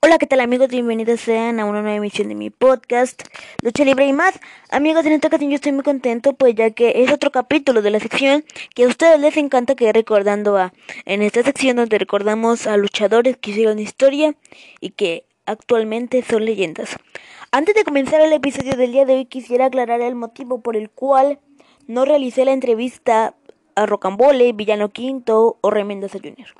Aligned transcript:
Hola, 0.00 0.18
¿qué 0.18 0.28
tal 0.28 0.38
amigos? 0.38 0.68
Bienvenidos 0.68 1.20
sean 1.20 1.58
a 1.58 1.64
una 1.64 1.82
nueva 1.82 1.96
emisión 1.96 2.28
de 2.28 2.36
mi 2.36 2.50
podcast 2.50 3.20
Lucha 3.62 3.84
Libre 3.84 4.06
y 4.06 4.12
más. 4.12 4.38
Amigos, 4.70 5.04
en 5.04 5.12
esta 5.12 5.26
ocasión 5.26 5.50
yo 5.50 5.56
estoy 5.56 5.72
muy 5.72 5.82
contento 5.82 6.34
pues 6.34 6.54
ya 6.54 6.70
que 6.70 7.02
es 7.02 7.10
otro 7.10 7.32
capítulo 7.32 7.82
de 7.82 7.90
la 7.90 7.98
sección 7.98 8.44
que 8.76 8.84
a 8.84 8.86
ustedes 8.86 9.18
les 9.18 9.36
encanta 9.36 9.74
que 9.74 9.92
recordando 9.92 10.56
a 10.56 10.72
en 11.04 11.22
esta 11.22 11.42
sección 11.42 11.78
donde 11.78 11.98
recordamos 11.98 12.68
a 12.68 12.76
luchadores 12.76 13.36
que 13.38 13.50
hicieron 13.50 13.80
historia 13.80 14.36
y 14.80 14.90
que 14.90 15.24
actualmente 15.46 16.22
son 16.22 16.44
leyendas. 16.44 16.96
Antes 17.50 17.74
de 17.74 17.82
comenzar 17.82 18.20
el 18.20 18.32
episodio 18.32 18.76
del 18.76 18.92
día 18.92 19.04
de 19.04 19.14
hoy 19.14 19.24
quisiera 19.24 19.66
aclarar 19.66 20.00
el 20.00 20.14
motivo 20.14 20.60
por 20.60 20.76
el 20.76 20.90
cual 20.90 21.40
no 21.88 22.04
realicé 22.04 22.44
la 22.44 22.52
entrevista 22.52 23.34
a 23.74 23.84
Rocambole, 23.84 24.52
Villano 24.52 24.90
Quinto 24.90 25.58
o 25.60 25.70
Remendaza 25.70 26.18
Jr. 26.22 26.54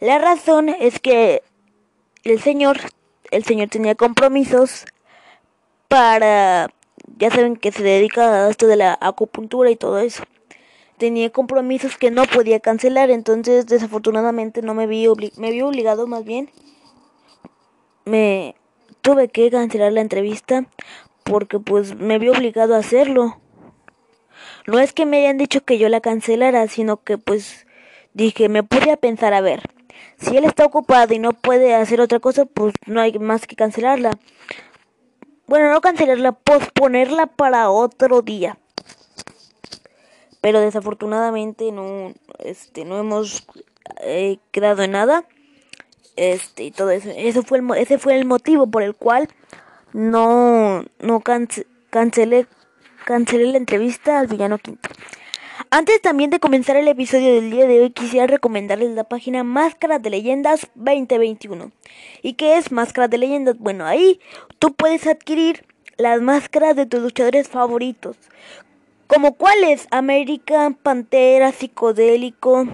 La 0.00 0.18
razón 0.18 0.68
es 0.68 1.00
que 1.00 1.42
el 2.24 2.40
señor, 2.40 2.78
el 3.30 3.44
señor 3.44 3.68
tenía 3.68 3.94
compromisos 3.94 4.86
para, 5.88 6.70
ya 7.18 7.30
saben 7.30 7.56
que 7.56 7.70
se 7.70 7.82
dedica 7.82 8.46
a 8.46 8.50
esto 8.50 8.66
de 8.66 8.76
la 8.76 8.98
acupuntura 9.00 9.70
y 9.70 9.76
todo 9.76 9.98
eso. 9.98 10.24
Tenía 10.96 11.30
compromisos 11.30 11.96
que 11.96 12.10
no 12.10 12.24
podía 12.24 12.60
cancelar, 12.60 13.10
entonces 13.10 13.66
desafortunadamente 13.66 14.62
no 14.62 14.74
me 14.74 14.86
vi, 14.86 15.06
me 15.36 15.50
vi 15.50 15.60
obligado 15.60 16.06
más 16.06 16.24
bien. 16.24 16.50
Me 18.06 18.54
tuve 19.02 19.28
que 19.28 19.50
cancelar 19.50 19.92
la 19.92 20.00
entrevista 20.00 20.66
porque 21.24 21.58
pues 21.58 21.94
me 21.94 22.18
vi 22.18 22.28
obligado 22.28 22.74
a 22.74 22.78
hacerlo. 22.78 23.38
No 24.66 24.78
es 24.78 24.92
que 24.92 25.04
me 25.04 25.18
hayan 25.18 25.36
dicho 25.36 25.62
que 25.64 25.78
yo 25.78 25.88
la 25.88 26.00
cancelara, 26.00 26.68
sino 26.68 27.02
que 27.02 27.18
pues 27.18 27.66
dije, 28.14 28.48
me 28.48 28.62
pude 28.62 28.96
pensar 28.96 29.34
a 29.34 29.40
ver 29.40 29.62
si 30.18 30.36
él 30.36 30.44
está 30.44 30.64
ocupado 30.64 31.14
y 31.14 31.18
no 31.18 31.32
puede 31.32 31.74
hacer 31.74 32.00
otra 32.00 32.20
cosa, 32.20 32.44
pues 32.44 32.74
no 32.86 33.00
hay 33.00 33.18
más 33.18 33.46
que 33.46 33.56
cancelarla. 33.56 34.12
Bueno, 35.46 35.70
no 35.72 35.80
cancelarla, 35.80 36.32
posponerla 36.32 37.26
para 37.26 37.70
otro 37.70 38.22
día. 38.22 38.58
Pero 40.40 40.60
desafortunadamente 40.60 41.72
no, 41.72 42.12
este, 42.38 42.84
no 42.84 42.98
hemos 42.98 43.46
eh, 44.00 44.38
quedado 44.50 44.82
en 44.82 44.92
nada. 44.92 45.24
Este 46.16 46.64
y 46.64 46.70
todo 46.70 46.90
eso. 46.90 47.10
Eso 47.16 47.42
fue 47.42 47.58
el, 47.58 47.70
ese 47.76 47.98
fue 47.98 48.16
el 48.16 48.24
motivo 48.24 48.66
por 48.68 48.82
el 48.82 48.94
cual 48.94 49.28
no, 49.92 50.84
no 51.00 51.22
cancelé, 51.90 52.46
cancelé 53.04 53.46
la 53.46 53.58
entrevista 53.58 54.18
al 54.18 54.28
villano 54.28 54.58
quinto. 54.58 54.88
Antes 55.76 56.00
también 56.00 56.30
de 56.30 56.38
comenzar 56.38 56.76
el 56.76 56.86
episodio 56.86 57.34
del 57.34 57.50
día 57.50 57.66
de 57.66 57.80
hoy, 57.80 57.90
quisiera 57.90 58.28
recomendarles 58.28 58.90
la 58.90 59.02
página 59.02 59.42
Máscaras 59.42 60.00
de 60.00 60.08
Leyendas 60.08 60.68
2021. 60.76 61.72
¿Y 62.22 62.34
qué 62.34 62.58
es 62.58 62.70
Máscaras 62.70 63.10
de 63.10 63.18
Leyendas? 63.18 63.58
Bueno, 63.58 63.84
ahí 63.84 64.20
tú 64.60 64.72
puedes 64.72 65.08
adquirir 65.08 65.66
las 65.96 66.20
máscaras 66.20 66.76
de 66.76 66.86
tus 66.86 67.00
luchadores 67.02 67.48
favoritos. 67.48 68.16
Como 69.08 69.34
cuáles? 69.34 69.88
American, 69.90 70.74
Pantera, 70.74 71.50
Psicodélico, 71.50 72.68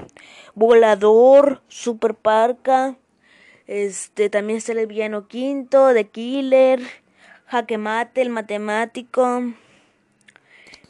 Volador, 0.54 1.62
Super 1.68 2.14
Parca. 2.14 2.96
Este, 3.66 4.28
también 4.28 4.58
está 4.58 4.72
el 4.72 4.86
villano 4.86 5.26
quinto, 5.26 5.94
The 5.94 6.04
Killer, 6.08 6.82
Jaque 7.46 7.78
Mate, 7.78 8.20
el 8.20 8.28
matemático. 8.28 9.54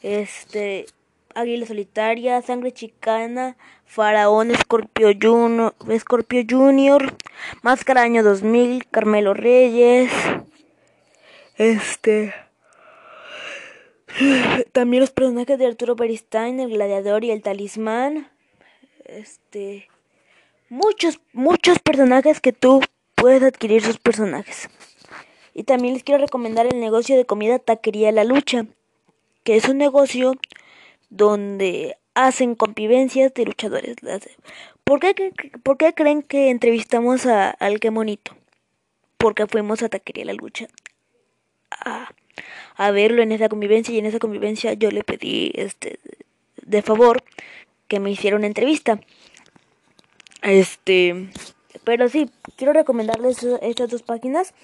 Este, 0.02 0.86
Águila 1.34 1.66
Solitaria, 1.66 2.40
Sangre 2.42 2.72
Chicana, 2.72 3.56
Faraón, 3.84 4.50
Escorpio 4.50 5.10
Junior, 5.20 5.74
Scorpio 5.98 6.42
Junior, 6.48 7.14
Máscara 7.62 8.02
Año 8.02 8.22
2000, 8.22 8.86
Carmelo 8.90 9.34
Reyes, 9.34 10.10
este... 11.60 12.32
También 14.72 15.02
los 15.02 15.10
personajes 15.10 15.58
de 15.58 15.66
Arturo 15.66 15.94
Beristain, 15.94 16.58
el 16.58 16.70
gladiador 16.70 17.22
y 17.22 17.30
el 17.30 17.42
talismán. 17.42 18.30
Este... 19.04 19.88
Muchos, 20.70 21.20
muchos 21.34 21.78
personajes 21.80 22.40
que 22.40 22.54
tú 22.54 22.80
puedes 23.14 23.42
adquirir 23.42 23.82
sus 23.82 23.98
personajes. 23.98 24.70
Y 25.52 25.64
también 25.64 25.92
les 25.92 26.02
quiero 26.02 26.22
recomendar 26.22 26.66
el 26.66 26.80
negocio 26.80 27.14
de 27.18 27.26
comida 27.26 27.58
Taquería 27.58 28.10
La 28.10 28.24
Lucha, 28.24 28.64
que 29.44 29.56
es 29.56 29.68
un 29.68 29.76
negocio 29.76 30.32
donde 31.10 31.98
hacen 32.14 32.54
convivencias 32.54 33.34
de 33.34 33.44
luchadores. 33.44 33.96
¿Por 34.84 35.00
qué, 35.00 35.32
por 35.62 35.76
qué 35.76 35.92
creen 35.92 36.22
que 36.22 36.50
entrevistamos 36.50 37.26
a, 37.26 37.50
al 37.50 37.80
que 37.80 37.90
monito? 37.90 38.36
Porque 39.18 39.46
fuimos 39.46 39.82
a 39.82 39.88
Taquería 39.88 40.24
la 40.24 40.32
Lucha 40.32 40.68
a, 41.70 42.12
a, 42.76 42.90
verlo 42.90 43.22
en 43.22 43.32
esa 43.32 43.48
convivencia 43.48 43.94
y 43.94 43.98
en 43.98 44.06
esa 44.06 44.18
convivencia 44.18 44.72
yo 44.72 44.90
le 44.90 45.04
pedí 45.04 45.52
este 45.54 46.00
de 46.62 46.82
favor 46.82 47.22
que 47.88 48.00
me 48.00 48.10
hiciera 48.10 48.36
una 48.36 48.46
entrevista. 48.46 49.00
Este, 50.42 51.30
pero 51.84 52.08
sí, 52.08 52.30
quiero 52.56 52.72
recomendarles 52.72 53.42
estas 53.62 53.90
dos 53.90 54.02
páginas 54.02 54.54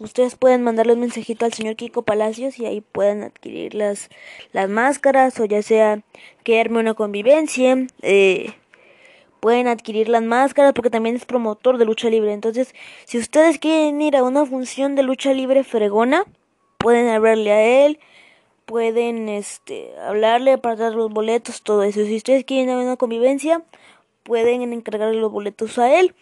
ustedes 0.00 0.34
pueden 0.34 0.62
mandarle 0.62 0.94
un 0.94 1.00
mensajito 1.00 1.44
al 1.44 1.52
señor 1.52 1.76
Kiko 1.76 2.02
Palacios 2.02 2.58
y 2.58 2.66
ahí 2.66 2.80
pueden 2.80 3.22
adquirir 3.22 3.74
las, 3.74 4.08
las 4.52 4.68
máscaras 4.68 5.38
o 5.38 5.44
ya 5.44 5.62
sea 5.62 6.02
quedarme 6.42 6.80
una 6.80 6.94
convivencia. 6.94 7.86
Eh, 8.02 8.54
pueden 9.40 9.68
adquirir 9.68 10.08
las 10.08 10.22
máscaras 10.22 10.72
porque 10.72 10.90
también 10.90 11.16
es 11.16 11.24
promotor 11.24 11.78
de 11.78 11.84
lucha 11.84 12.10
libre. 12.10 12.32
Entonces, 12.32 12.74
si 13.04 13.18
ustedes 13.18 13.58
quieren 13.58 14.00
ir 14.02 14.16
a 14.16 14.22
una 14.22 14.44
función 14.44 14.96
de 14.96 15.02
lucha 15.02 15.32
libre 15.32 15.64
fregona, 15.64 16.24
pueden 16.78 17.08
hablarle 17.08 17.52
a 17.52 17.86
él, 17.86 18.00
pueden 18.64 19.28
este 19.28 19.92
hablarle 19.98 20.58
para 20.58 20.76
dar 20.76 20.94
los 20.94 21.10
boletos, 21.10 21.62
todo 21.62 21.82
eso. 21.82 22.04
Si 22.04 22.16
ustedes 22.16 22.44
quieren 22.44 22.74
una 22.74 22.96
convivencia, 22.96 23.62
pueden 24.22 24.72
encargarle 24.72 25.20
los 25.20 25.32
boletos 25.32 25.78
a 25.78 25.98
él. 25.98 26.14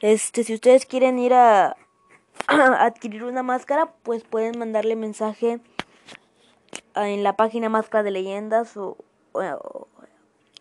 Este, 0.00 0.44
si 0.44 0.54
ustedes 0.54 0.86
quieren 0.86 1.18
ir 1.18 1.34
a 1.34 1.76
adquirir 2.48 3.24
una 3.24 3.42
máscara, 3.42 3.92
pues 4.02 4.24
pueden 4.24 4.58
mandarle 4.58 4.96
mensaje 4.96 5.60
en 6.94 7.22
la 7.22 7.36
página 7.36 7.68
Máscara 7.68 8.02
de 8.02 8.10
Leyendas 8.10 8.76
o, 8.76 8.96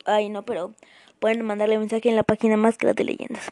ay 0.05 0.29
no, 0.29 0.43
pero 0.43 0.73
pueden 1.19 1.45
mandarle 1.45 1.77
mensaje 1.77 2.09
en 2.09 2.15
la 2.15 2.23
página 2.23 2.57
Máscara 2.57 2.93
de 2.93 3.03
Leyendas. 3.03 3.51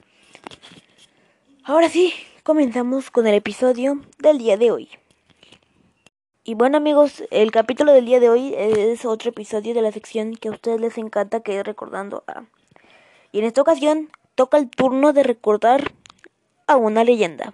Ahora 1.63 1.89
sí, 1.89 2.13
comenzamos 2.43 3.11
con 3.11 3.27
el 3.27 3.35
episodio 3.35 4.01
del 4.19 4.37
día 4.37 4.57
de 4.57 4.71
hoy. 4.71 4.89
Y 6.43 6.53
bueno 6.53 6.77
amigos, 6.77 7.23
el 7.29 7.51
capítulo 7.51 7.91
del 7.91 8.05
día 8.05 8.21
de 8.21 8.29
hoy 8.29 8.53
es 8.55 9.03
otro 9.03 9.31
episodio 9.31 9.73
de 9.73 9.81
la 9.81 9.91
sección 9.91 10.33
que 10.33 10.47
a 10.47 10.51
ustedes 10.51 10.79
les 10.79 10.97
encanta 10.97 11.41
que 11.41 11.59
es 11.59 11.65
recordando 11.65 12.23
a... 12.27 12.45
Y 13.33 13.39
en 13.39 13.45
esta 13.45 13.61
ocasión 13.61 14.09
toca 14.35 14.57
el 14.57 14.69
turno 14.69 15.11
de 15.11 15.23
recordar 15.23 15.91
a 16.67 16.77
una 16.77 17.03
leyenda 17.03 17.53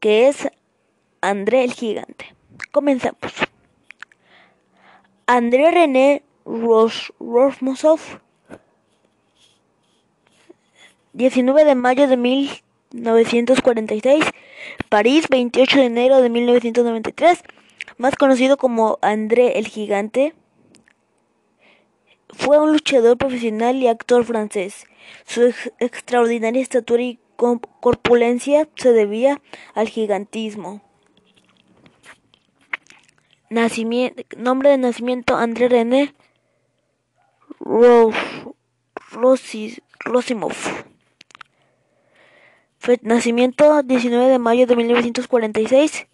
que 0.00 0.28
es 0.28 0.48
André 1.20 1.64
el 1.64 1.72
Gigante. 1.72 2.34
Comenzamos. 2.70 3.32
André 5.26 5.70
René 5.70 6.22
Rosmosov, 6.44 8.00
19 11.12 11.64
de 11.64 11.74
mayo 11.74 12.06
de 12.08 12.16
1946, 12.16 14.24
París, 14.88 15.26
28 15.28 15.78
de 15.78 15.84
enero 15.84 16.22
de 16.22 16.30
1993, 16.30 17.42
más 17.98 18.16
conocido 18.16 18.56
como 18.56 18.98
André 19.02 19.58
el 19.58 19.68
Gigante, 19.68 20.32
fue 22.30 22.58
un 22.58 22.72
luchador 22.72 23.18
profesional 23.18 23.76
y 23.76 23.88
actor 23.88 24.24
francés. 24.24 24.86
Su 25.26 25.52
extraordinaria 25.78 26.62
estatura 26.62 27.02
y 27.02 27.18
corpulencia 27.38 28.68
se 28.74 28.92
debía 28.92 29.40
al 29.74 29.88
gigantismo. 29.88 30.82
Nacimiento, 33.48 34.22
nombre 34.36 34.70
de 34.70 34.78
nacimiento 34.78 35.36
André 35.36 35.68
René 35.68 36.14
Rosimov. 40.00 40.54
Nacimiento 43.02 43.82
19 43.82 44.28
de 44.28 44.38
mayo 44.38 44.66
de 44.66 44.76
1946. 44.76 46.06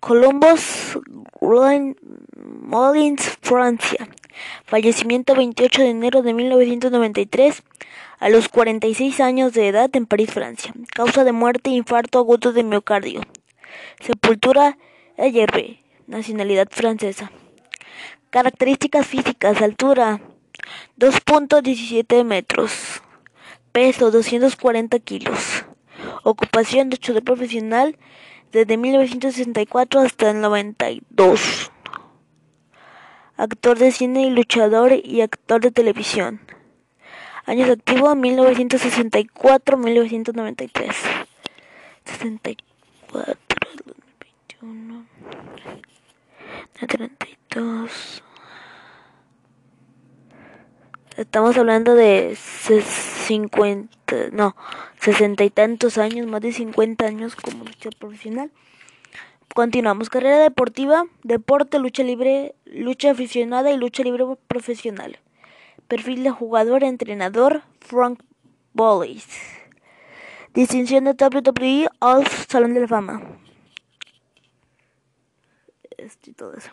Columbus, 0.00 0.98
Molins, 1.40 3.38
Francia. 3.40 4.08
Fallecimiento 4.64 5.34
28 5.34 5.82
de 5.82 5.90
enero 5.90 6.22
de 6.22 6.34
1993 6.34 7.62
a 8.20 8.28
los 8.28 8.48
46 8.48 9.20
años 9.20 9.52
de 9.52 9.68
edad 9.68 9.90
en 9.94 10.06
París, 10.06 10.30
Francia. 10.32 10.72
Causa 10.94 11.24
de 11.24 11.32
muerte, 11.32 11.70
infarto 11.70 12.18
agudo 12.18 12.52
de 12.52 12.62
miocardio. 12.62 13.22
Sepultura 14.00 14.78
Ayerbe, 15.16 15.82
nacionalidad 16.06 16.68
francesa. 16.70 17.32
Características 18.30 19.06
físicas, 19.06 19.60
altura 19.62 20.20
2.17 20.98 22.24
metros, 22.24 23.02
peso 23.72 24.10
240 24.10 24.98
kilos, 25.00 25.64
Ocupación 26.22 26.90
de 26.90 27.22
profesional 27.22 27.96
desde 28.52 28.76
1964 28.76 30.00
hasta 30.00 30.30
el 30.30 30.40
92. 30.40 31.72
Actor 33.36 33.78
de 33.78 33.92
cine 33.92 34.26
y 34.26 34.30
luchador 34.30 34.92
y 34.92 35.20
actor 35.20 35.60
de 35.60 35.70
televisión. 35.70 36.40
Años 37.46 37.70
activos 37.70 38.16
1964-1993. 38.16 40.94
64, 42.04 43.36
2021, 43.86 45.06
32. 46.86 48.22
Estamos 51.18 51.56
hablando 51.56 51.96
de 51.96 52.36
50, 52.36 54.28
no, 54.30 54.54
60 55.00 55.42
y 55.42 55.50
tantos 55.50 55.98
años, 55.98 56.28
más 56.28 56.40
de 56.40 56.52
50 56.52 57.04
años 57.04 57.34
como 57.34 57.64
luchador 57.64 57.96
profesional. 57.96 58.52
Continuamos. 59.52 60.10
Carrera 60.10 60.38
deportiva, 60.38 61.06
deporte, 61.24 61.80
lucha 61.80 62.04
libre, 62.04 62.54
lucha 62.66 63.10
aficionada 63.10 63.72
y 63.72 63.76
lucha 63.76 64.04
libre 64.04 64.26
profesional. 64.46 65.18
Perfil 65.88 66.22
de 66.22 66.30
jugador, 66.30 66.84
entrenador, 66.84 67.62
Frank 67.80 68.22
Bollis. 68.72 69.26
Distinción 70.54 71.02
de 71.02 71.16
WWE 71.18 71.88
All 71.98 72.28
Salón 72.48 72.74
de 72.74 72.80
la 72.82 72.86
Fama. 72.86 73.22
Esto 75.96 76.30
y 76.30 76.32
todo 76.32 76.54
eso. 76.54 76.70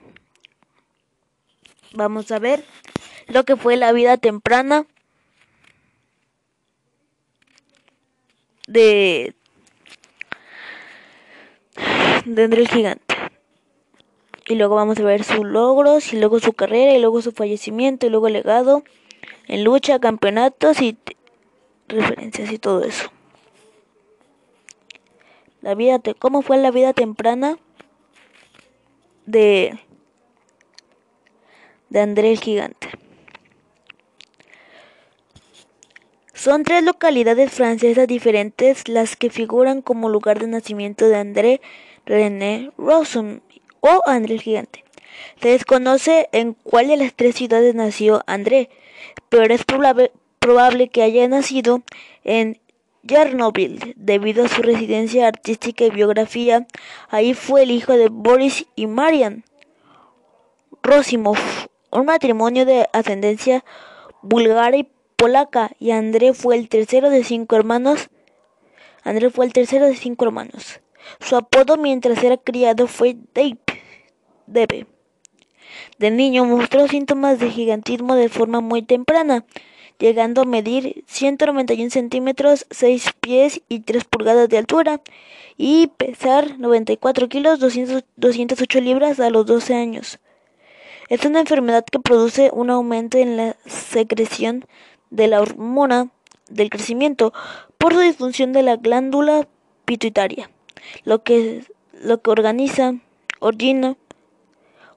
Vamos 1.95 2.31
a 2.31 2.37
ver 2.37 2.63
lo 3.27 3.43
que 3.43 3.55
fue 3.55 3.77
la 3.77 3.91
vida 3.91 4.17
temprana 4.17 4.85
de 8.67 9.35
de 12.25 12.43
André 12.43 12.61
el 12.61 12.67
Gigante. 12.67 13.15
Y 14.47 14.55
luego 14.55 14.75
vamos 14.75 14.99
a 14.99 15.03
ver 15.03 15.23
sus 15.23 15.45
logros, 15.45 16.13
y 16.13 16.19
luego 16.19 16.39
su 16.39 16.53
carrera, 16.53 16.93
y 16.93 16.99
luego 16.99 17.21
su 17.21 17.31
fallecimiento, 17.31 18.05
y 18.05 18.09
luego 18.09 18.27
el 18.27 18.33
legado 18.33 18.83
en 19.47 19.63
lucha, 19.63 19.99
campeonatos 19.99 20.81
y 20.81 20.97
referencias 21.87 22.51
y 22.51 22.59
todo 22.59 22.83
eso. 22.83 23.11
La 25.61 25.73
vida 25.73 25.99
¿Cómo 26.19 26.41
fue 26.43 26.57
la 26.57 26.69
vida 26.69 26.93
temprana 26.93 27.57
de, 29.25 29.79
de 31.89 31.99
André 31.99 32.31
el 32.31 32.39
Gigante? 32.39 33.04
Son 36.45 36.63
tres 36.63 36.83
localidades 36.83 37.51
francesas 37.51 38.07
diferentes 38.07 38.87
las 38.87 39.15
que 39.15 39.31
figuran 39.31 39.81
como 39.81 40.09
lugar 40.09 40.37
de 40.37 40.45
nacimiento 40.45 41.07
de 41.07 41.15
André 41.15 41.59
René 42.05 42.69
Rossum 42.77 43.39
o 43.79 44.03
André 44.05 44.35
el 44.35 44.41
Gigante. 44.41 44.85
Se 45.41 45.49
desconoce 45.49 46.29
en 46.33 46.53
cuál 46.53 46.89
de 46.89 46.97
las 46.97 47.15
tres 47.15 47.33
ciudades 47.33 47.73
nació 47.73 48.21
André, 48.27 48.69
pero 49.29 49.51
es 49.51 49.63
probable, 49.65 50.89
que 50.89 51.01
haya 51.01 51.27
nacido 51.27 51.81
en 52.23 52.59
Chernobyl, 53.07 53.95
debido 53.95 54.45
a 54.45 54.47
su 54.47 54.61
residencia 54.61 55.27
artística 55.27 55.83
y 55.83 55.89
biografía. 55.89 56.67
Ahí 57.09 57.33
fue 57.33 57.63
el 57.63 57.71
hijo 57.71 57.93
de 57.93 58.09
Boris 58.09 58.67
y 58.75 58.85
Marian 58.85 59.45
Rosimov, 60.83 61.39
un 61.89 62.05
matrimonio 62.05 62.67
de 62.67 62.87
ascendencia 62.93 63.65
búlgara 64.21 64.77
y 64.77 64.87
polaca, 65.15 65.71
y 65.79 65.91
André 65.91 66.33
fue 66.33 66.55
el 66.55 66.69
tercero 66.69 67.09
de 67.09 67.23
cinco 67.23 67.55
hermanos. 67.55 68.09
André 69.03 69.29
fue 69.29 69.45
el 69.45 69.53
tercero 69.53 69.85
de 69.85 69.95
cinco 69.95 70.25
hermanos. 70.25 70.79
Su 71.19 71.35
apodo 71.35 71.77
mientras 71.77 72.23
era 72.23 72.37
criado 72.37 72.87
fue 72.87 73.15
Dave. 73.33 73.57
Debe. 74.47 74.87
De 75.97 76.11
niño 76.11 76.45
mostró 76.45 76.87
síntomas 76.87 77.39
de 77.39 77.49
gigantismo 77.49 78.15
de 78.15 78.29
forma 78.29 78.61
muy 78.61 78.81
temprana, 78.81 79.45
llegando 79.97 80.41
a 80.41 80.45
medir 80.45 81.03
191 81.07 81.89
centímetros, 81.89 82.65
6 82.69 83.13
pies 83.19 83.61
y 83.69 83.79
3 83.81 84.03
pulgadas 84.05 84.49
de 84.49 84.57
altura 84.57 85.01
y 85.57 85.87
pesar 85.87 86.59
94 86.59 87.29
kilos, 87.29 87.59
208 87.59 88.81
libras 88.81 89.19
a 89.19 89.29
los 89.29 89.45
12 89.45 89.73
años. 89.73 90.19
Es 91.07 91.23
una 91.23 91.39
enfermedad 91.39 91.85
que 91.85 91.99
produce 91.99 92.49
un 92.51 92.71
aumento 92.71 93.17
en 93.17 93.37
la 93.37 93.55
secreción 93.65 94.65
de 95.15 95.27
la 95.27 95.41
hormona 95.41 96.09
del 96.49 96.69
crecimiento 96.69 97.33
por 97.77 97.97
disfunción 97.97 98.53
de 98.53 98.63
la 98.63 98.75
glándula 98.75 99.47
pituitaria, 99.85 100.49
lo 101.03 101.23
que, 101.23 101.63
lo 101.93 102.21
que 102.21 102.29
organiza, 102.29 102.95
ordina 103.39 103.95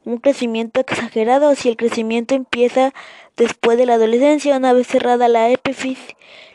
un 0.05 0.19
crecimiento 0.19 0.81
exagerado 0.81 1.55
si 1.55 1.69
el 1.69 1.76
crecimiento 1.76 2.35
empieza 2.35 2.94
después 3.37 3.76
de 3.76 3.87
la 3.87 3.94
adolescencia, 3.94 4.56
una 4.56 4.73
vez 4.73 4.87
cerrada 4.87 5.29
la 5.29 5.50
epifis, 5.50 5.99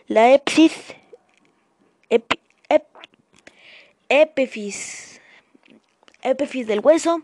la 0.08 0.34
epsis, 0.34 0.74
epifis 6.22 6.68
del 6.68 6.80
hueso, 6.80 7.22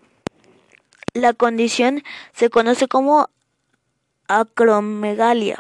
la 1.13 1.33
condición 1.33 2.03
se 2.33 2.49
conoce 2.49 2.87
como 2.87 3.29
acromegalia. 4.27 5.57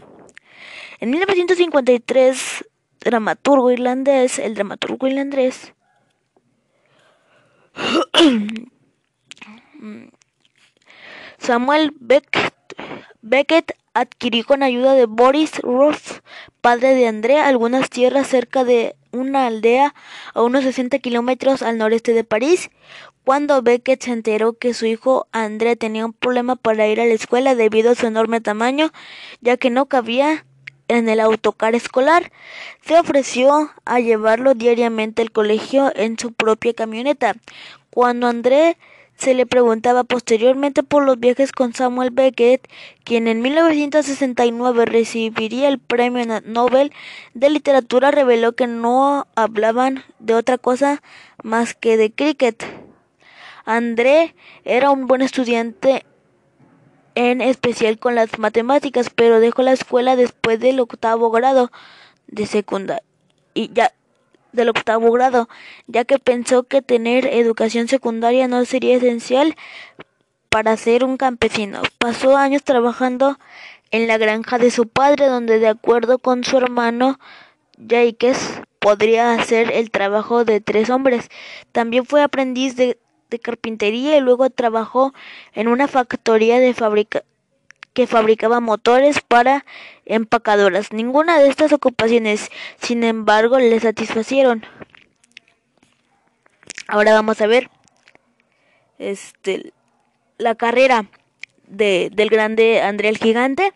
En 1.01 1.11
1953, 1.11 2.65
dramaturgo 2.99 3.71
irlandés, 3.71 4.37
el 4.37 4.53
dramaturgo 4.53 5.07
irlandés 5.07 5.73
Samuel 11.37 11.93
Beckett, 12.01 13.77
adquirió 13.93 14.43
con 14.43 14.61
ayuda 14.61 14.93
de 14.93 15.05
Boris 15.05 15.59
Ruff, 15.59 16.19
padre 16.59 16.93
de 16.95 17.07
André, 17.07 17.39
algunas 17.39 17.89
tierras 17.89 18.27
cerca 18.27 18.65
de 18.65 18.97
una 19.13 19.47
aldea 19.47 19.95
a 20.33 20.41
unos 20.41 20.65
60 20.65 20.99
kilómetros 20.99 21.61
al 21.61 21.77
noreste 21.77 22.11
de 22.13 22.25
París. 22.25 22.71
Cuando 23.23 23.61
Beckett 23.61 24.03
se 24.03 24.11
enteró 24.11 24.57
que 24.57 24.73
su 24.73 24.85
hijo 24.85 25.27
André 25.31 25.77
tenía 25.77 26.05
un 26.05 26.13
problema 26.13 26.57
para 26.57 26.87
ir 26.87 26.99
a 26.99 27.05
la 27.05 27.13
escuela 27.13 27.55
debido 27.55 27.91
a 27.91 27.95
su 27.95 28.05
enorme 28.05 28.41
tamaño, 28.41 28.91
ya 29.39 29.55
que 29.55 29.69
no 29.69 29.85
cabía 29.85 30.45
en 30.89 31.07
el 31.07 31.21
autocar 31.21 31.75
escolar, 31.75 32.33
se 32.81 32.99
ofreció 32.99 33.71
a 33.85 33.99
llevarlo 34.01 34.55
diariamente 34.55 35.21
al 35.21 35.31
colegio 35.31 35.93
en 35.95 36.19
su 36.19 36.33
propia 36.33 36.73
camioneta. 36.73 37.35
Cuando 37.89 38.27
André 38.27 38.77
se 39.15 39.33
le 39.33 39.45
preguntaba 39.45 40.05
posteriormente 40.05 40.81
por 40.81 41.05
los 41.05 41.19
viajes 41.19 41.51
con 41.51 41.73
Samuel 41.73 42.09
Beckett, 42.09 42.67
quien 43.03 43.27
en 43.27 43.41
1969 43.41 44.85
recibiría 44.85 45.67
el 45.67 45.77
Premio 45.77 46.41
Nobel 46.45 46.93
de 47.33 47.49
Literatura, 47.49 48.11
reveló 48.11 48.53
que 48.53 48.65
no 48.65 49.27
hablaban 49.35 50.03
de 50.19 50.35
otra 50.35 50.57
cosa 50.57 51.03
más 51.43 51.75
que 51.75 51.97
de 51.97 52.11
cricket. 52.11 52.65
André 53.65 54.35
era 54.63 54.89
un 54.89 55.05
buen 55.05 55.21
estudiante 55.21 56.05
en 57.19 57.41
especial 57.41 57.99
con 57.99 58.15
las 58.15 58.39
matemáticas, 58.39 59.09
pero 59.13 59.41
dejó 59.41 59.61
la 59.61 59.73
escuela 59.73 60.15
después 60.15 60.57
del 60.61 60.79
octavo 60.79 61.31
grado 61.31 61.69
de 62.27 62.45
secundaria 62.45 63.03
y 63.53 63.73
ya 63.73 63.91
del 64.53 64.69
octavo 64.69 65.11
grado, 65.11 65.49
ya 65.85 66.05
que 66.05 66.17
pensó 66.17 66.63
que 66.63 66.81
tener 66.81 67.27
educación 67.27 67.89
secundaria 67.89 68.47
no 68.47 68.63
sería 68.63 68.95
esencial 68.95 69.57
para 70.47 70.77
ser 70.77 71.03
un 71.03 71.17
campesino. 71.17 71.81
Pasó 71.97 72.37
años 72.37 72.63
trabajando 72.63 73.37
en 73.91 74.07
la 74.07 74.17
granja 74.17 74.57
de 74.57 74.71
su 74.71 74.87
padre, 74.87 75.27
donde 75.27 75.59
de 75.59 75.67
acuerdo 75.67 76.19
con 76.19 76.45
su 76.45 76.55
hermano 76.55 77.19
Jacques 77.77 78.61
podría 78.79 79.33
hacer 79.33 79.73
el 79.73 79.91
trabajo 79.91 80.45
de 80.45 80.61
tres 80.61 80.89
hombres. 80.89 81.27
También 81.73 82.05
fue 82.05 82.23
aprendiz 82.23 82.77
de, 82.77 82.97
de 83.29 83.39
carpintería 83.39 84.17
y 84.17 84.21
luego 84.21 84.49
trabajó 84.49 85.13
en 85.53 85.67
una 85.67 85.87
factoría 85.87 86.59
de 86.59 86.73
fábrica 86.73 87.23
que 87.93 88.07
fabricaba 88.07 88.59
motores 88.59 89.21
para 89.21 89.65
empacadoras. 90.05 90.93
Ninguna 90.93 91.39
de 91.39 91.49
estas 91.49 91.73
ocupaciones, 91.73 92.49
sin 92.81 93.03
embargo, 93.03 93.59
le 93.59 93.79
satisfacieron. 93.79 94.65
Ahora 96.87 97.13
vamos 97.13 97.41
a 97.41 97.47
ver 97.47 97.69
este 98.97 99.73
la 100.37 100.55
carrera 100.55 101.05
de, 101.67 102.09
del 102.13 102.29
grande 102.29 102.81
André 102.81 103.09
el 103.09 103.17
Gigante. 103.17 103.73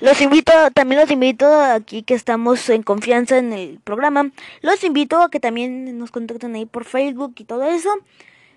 Los 0.00 0.20
invito, 0.20 0.52
también 0.72 1.00
los 1.00 1.10
invito 1.10 1.60
aquí 1.60 2.02
que 2.02 2.14
estamos 2.14 2.68
en 2.70 2.82
confianza 2.82 3.38
en 3.38 3.52
el 3.52 3.80
programa. 3.84 4.30
Los 4.62 4.82
invito 4.84 5.20
a 5.20 5.30
que 5.30 5.40
también 5.40 5.98
nos 5.98 6.10
contacten 6.10 6.54
ahí 6.54 6.66
por 6.66 6.84
Facebook 6.84 7.34
y 7.38 7.44
todo 7.44 7.64
eso. 7.64 7.90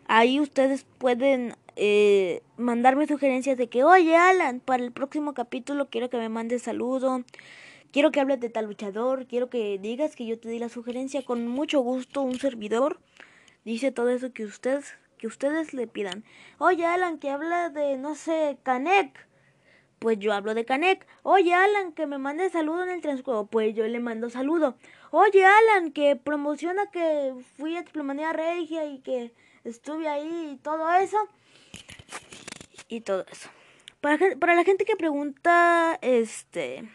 Ahí 0.07 0.39
ustedes 0.39 0.85
pueden 0.97 1.55
eh, 1.75 2.41
mandarme 2.57 3.07
sugerencias 3.07 3.57
de 3.57 3.67
que, 3.67 3.83
oye 3.83 4.15
Alan, 4.15 4.59
para 4.59 4.83
el 4.83 4.91
próximo 4.91 5.33
capítulo 5.33 5.89
quiero 5.89 6.09
que 6.09 6.17
me 6.17 6.29
mandes 6.29 6.63
saludo, 6.63 7.23
quiero 7.91 8.11
que 8.11 8.19
hables 8.19 8.39
de 8.39 8.49
tal 8.49 8.65
luchador, 8.65 9.27
quiero 9.27 9.49
que 9.49 9.77
digas 9.77 10.15
que 10.15 10.25
yo 10.25 10.39
te 10.39 10.49
di 10.49 10.59
la 10.59 10.69
sugerencia, 10.69 11.23
con 11.25 11.47
mucho 11.47 11.81
gusto 11.81 12.21
un 12.21 12.39
servidor 12.39 12.99
dice 13.67 13.91
todo 13.91 14.09
eso 14.09 14.31
que 14.31 14.45
ustedes 14.45 14.95
que 15.17 15.27
ustedes 15.27 15.73
le 15.73 15.87
pidan. 15.87 16.23
Oye, 16.57 16.85
Alan, 16.85 17.17
que 17.17 17.29
habla 17.31 17.69
de 17.69 17.97
no 17.97 18.15
sé, 18.15 18.57
Canek. 18.63 19.27
Pues 19.99 20.19
yo 20.19 20.31
hablo 20.31 20.53
de 20.53 20.63
Canek. 20.63 21.05
Oye, 21.23 21.53
Alan, 21.53 21.91
que 21.91 22.05
me 22.05 22.17
mande 22.17 22.49
saludo 22.49 22.83
en 22.83 22.89
el 22.89 23.01
transcurso. 23.01 23.47
Pues 23.47 23.75
yo 23.75 23.85
le 23.87 23.99
mando 23.99 24.29
saludo. 24.29 24.77
Oye, 25.11 25.43
Alan, 25.43 25.91
que 25.91 26.15
promociona 26.15 26.85
que 26.91 27.33
fui 27.57 27.75
a 27.75 27.81
Diplomanía 27.81 28.31
Regia 28.31 28.85
y 28.85 28.99
que 28.99 29.33
estuve 29.69 30.07
ahí 30.07 30.51
y 30.53 30.57
todo 30.57 30.91
eso. 30.93 31.17
Y 32.87 33.01
todo 33.01 33.25
eso. 33.31 33.49
Para, 34.01 34.17
para 34.39 34.55
la 34.55 34.63
gente 34.63 34.85
que 34.85 34.95
pregunta, 34.95 35.97
este... 36.01 36.89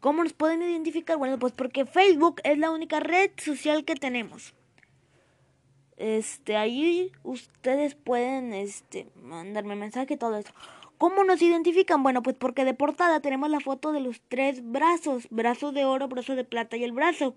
¿Cómo 0.00 0.22
nos 0.22 0.32
pueden 0.32 0.62
identificar? 0.62 1.16
Bueno, 1.16 1.40
pues 1.40 1.52
porque 1.52 1.84
Facebook 1.84 2.40
es 2.44 2.56
la 2.56 2.70
única 2.70 3.00
red 3.00 3.32
social 3.36 3.84
que 3.84 3.96
tenemos. 3.96 4.54
Este, 5.96 6.56
ahí 6.56 7.10
ustedes 7.24 7.96
pueden 7.96 8.54
este 8.54 9.08
mandarme 9.16 9.74
mensaje 9.74 10.14
y 10.14 10.16
todo 10.16 10.36
eso. 10.36 10.52
¿Cómo 10.98 11.24
nos 11.24 11.42
identifican? 11.42 12.04
Bueno, 12.04 12.22
pues 12.22 12.36
porque 12.36 12.64
de 12.64 12.74
portada 12.74 13.20
tenemos 13.20 13.50
la 13.50 13.58
foto 13.58 13.90
de 13.90 14.00
los 14.00 14.20
tres 14.28 14.62
brazos, 14.62 15.26
brazo 15.30 15.72
de 15.72 15.84
oro, 15.84 16.06
brazo 16.06 16.36
de 16.36 16.44
plata 16.44 16.76
y 16.76 16.84
el 16.84 16.92
brazo. 16.92 17.34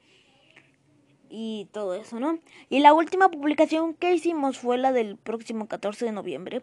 Y 1.34 1.70
todo 1.72 1.96
eso, 1.96 2.20
¿no? 2.20 2.40
Y 2.70 2.80
la 2.80 2.94
última 2.94 3.32
publicación 3.32 3.94
que 3.94 4.14
hicimos 4.14 4.60
fue 4.60 4.78
la 4.78 4.92
del 4.92 5.16
próximo 5.16 5.70
14 5.70 6.04
de 6.04 6.12
noviembre. 6.12 6.62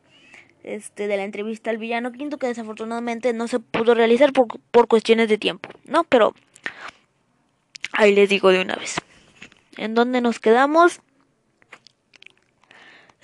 Este, 0.62 1.06
de 1.06 1.16
la 1.16 1.24
entrevista 1.24 1.70
al 1.70 1.78
villano 1.78 2.12
quinto 2.12 2.36
que 2.36 2.48
desafortunadamente 2.48 3.32
no 3.32 3.48
se 3.48 3.60
pudo 3.60 3.94
realizar 3.94 4.34
por, 4.34 4.48
por 4.70 4.86
cuestiones 4.88 5.28
de 5.30 5.38
tiempo, 5.38 5.70
¿no? 5.84 6.04
Pero 6.04 6.34
ahí 7.92 8.14
les 8.14 8.28
digo 8.28 8.50
de 8.50 8.60
una 8.60 8.76
vez. 8.76 8.96
¿En 9.78 9.94
dónde 9.94 10.20
nos 10.20 10.38
quedamos? 10.40 11.00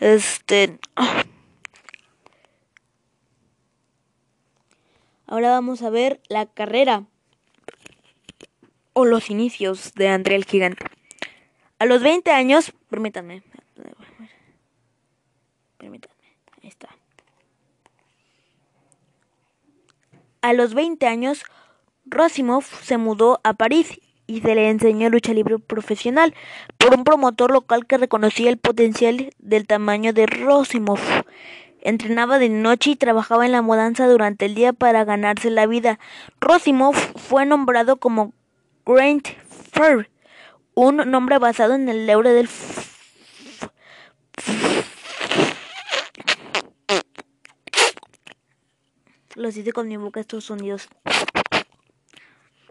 Este. 0.00 0.78
Ahora 5.26 5.50
vamos 5.50 5.82
a 5.82 5.90
ver 5.90 6.22
la 6.28 6.46
carrera 6.46 7.04
o 8.94 9.04
los 9.04 9.28
inicios 9.28 9.92
de 9.94 10.08
André 10.08 10.36
el 10.36 10.46
Gigante. 10.46 10.86
A 11.78 11.86
los 11.86 12.02
20 12.02 12.30
años, 12.30 12.72
permítanme. 12.88 13.42
Permítanme, 15.76 16.38
está. 16.62 16.88
A 20.40 20.52
los 20.52 20.74
20 20.74 21.06
años, 21.06 21.42
Rosimov 22.06 22.64
se 22.64 22.98
mudó 22.98 23.40
a 23.44 23.54
París 23.54 24.00
y 24.26 24.40
se 24.40 24.54
le 24.54 24.68
enseñó 24.70 25.10
lucha 25.10 25.34
libre 25.34 25.58
profesional 25.58 26.34
por 26.78 26.94
un 26.94 27.04
promotor 27.04 27.50
local 27.50 27.86
que 27.86 27.98
reconocía 27.98 28.50
el 28.50 28.58
potencial 28.58 29.30
del 29.38 29.66
tamaño 29.66 30.12
de 30.12 30.26
Rosimov. 30.26 31.00
Entrenaba 31.80 32.38
de 32.38 32.48
noche 32.48 32.90
y 32.90 32.96
trabajaba 32.96 33.44
en 33.44 33.52
la 33.52 33.62
mudanza 33.62 34.06
durante 34.06 34.46
el 34.46 34.54
día 34.54 34.72
para 34.72 35.04
ganarse 35.04 35.50
la 35.50 35.66
vida. 35.66 35.98
Rosimov 36.40 36.94
fue 36.94 37.44
nombrado 37.44 37.96
como 37.96 38.32
Grant 38.86 39.28
Fur, 39.72 40.08
un 40.74 40.96
nombre 41.10 41.38
basado 41.38 41.74
en 41.74 41.88
el 41.88 42.08
euro 42.08 42.30
del 42.30 42.48
los 49.34 49.56
hice 49.56 49.72
con 49.72 49.88
mi 49.88 49.96
boca 49.96 50.20
estos 50.20 50.44
sonidos. 50.44 50.88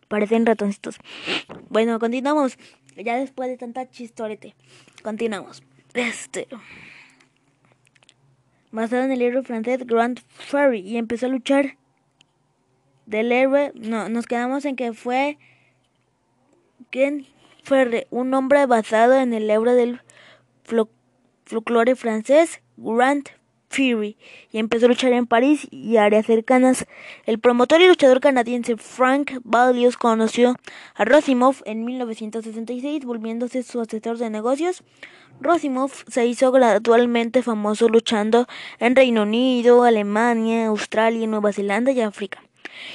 Parecen 0.08 0.46
ratoncitos. 0.46 0.98
Bueno, 1.70 2.00
continuamos. 2.00 2.58
Ya 2.96 3.16
después 3.16 3.50
de 3.50 3.58
tanta 3.58 3.90
chistorete. 3.90 4.56
Continuamos. 5.02 5.64
Este. 5.94 6.48
Basado 8.72 9.04
en 9.04 9.12
el 9.12 9.22
héroe 9.22 9.44
francés 9.44 9.86
Grand 9.86 10.20
Ferry. 10.28 10.80
Y 10.82 10.98
empezó 10.98 11.26
a 11.26 11.30
luchar 11.30 11.78
del 13.06 13.32
héroe. 13.32 13.72
No, 13.76 14.10
nos 14.10 14.26
quedamos 14.26 14.66
en 14.66 14.76
que 14.76 14.94
fue. 14.94 15.38
Ken 16.92 17.26
Ferry. 17.64 18.06
Un 18.10 18.34
hombre 18.34 18.66
basado 18.66 19.16
en 19.16 19.34
el 19.34 19.50
héroe 19.50 19.74
del 19.74 20.02
folclore 21.46 21.96
francés 21.96 22.62
Grand 22.78 23.30
Fury 23.70 24.18
y 24.52 24.60
empezó 24.60 24.86
a 24.86 24.90
luchar 24.90 25.14
en 25.14 25.26
París 25.26 25.68
y 25.72 25.98
áreas 25.98 26.26
cercanas. 26.26 26.86
El 27.26 27.40
promotor 27.40 27.82
y 27.82 27.88
luchador 27.88 28.20
canadiense 28.20 28.78
Frank 28.78 29.40
Valios 29.44 29.98
conoció 29.98 30.56
a 30.94 31.06
Rosimov 31.06 31.56
en 31.66 31.86
1966, 31.86 33.06
volviéndose 33.06 33.64
su 33.64 33.80
asesor 33.80 34.18
de 34.18 34.30
negocios. 34.30 34.84
Rosimov 35.40 35.92
se 36.08 36.28
hizo 36.28 36.52
gradualmente 36.52 37.42
famoso 37.42 37.90
luchando 37.90 38.46
en 38.80 38.96
Reino 38.96 39.24
Unido, 39.24 39.84
Alemania, 39.84 40.68
Australia, 40.68 41.26
Nueva 41.26 41.52
Zelanda 41.52 41.92
y 41.92 42.02
África. 42.02 42.44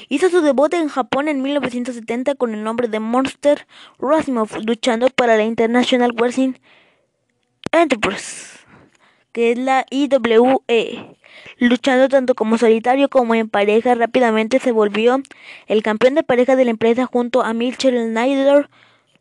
Hizo 0.09 0.29
su 0.29 0.41
debut 0.41 0.73
en 0.75 0.89
Japón 0.89 1.29
en 1.29 1.43
1970 1.43 2.35
con 2.35 2.55
el 2.55 2.63
nombre 2.63 2.89
de 2.89 3.01
Monster 3.01 3.67
Rosimov, 3.99 4.51
luchando 4.65 5.09
para 5.11 5.37
la 5.37 5.45
International 5.45 6.13
Wrestling 6.13 6.55
Enterprise 7.73 8.59
que 9.33 9.53
es 9.53 9.59
la 9.59 9.87
IWE. 9.91 11.17
Luchando 11.59 12.09
tanto 12.09 12.35
como 12.35 12.59
solitario 12.59 13.09
como 13.09 13.37
en 13.37 13.49
pareja, 13.49 13.95
rápidamente 13.95 14.59
se 14.59 14.73
volvió 14.73 15.21
el 15.69 15.83
campeón 15.85 16.17
de 16.17 16.23
pareja 16.25 16.57
de 16.57 16.65
la 16.65 16.73
empresa 16.73 17.07
junto 17.07 17.43
a 17.43 17.53
Mitchell 17.53 17.97
Snyder. 17.97 18.69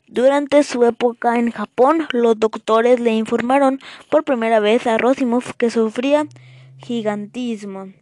Durante 0.07 0.63
su 0.63 0.83
época 0.85 1.37
en 1.37 1.51
Japón, 1.51 2.07
los 2.11 2.39
doctores 2.39 2.99
le 2.99 3.11
informaron 3.11 3.79
por 4.09 4.23
primera 4.23 4.59
vez 4.59 4.87
a 4.87 4.97
Rosimov 4.97 5.55
que 5.55 5.69
sufría 5.69 6.25
gigantismo. 6.79 7.93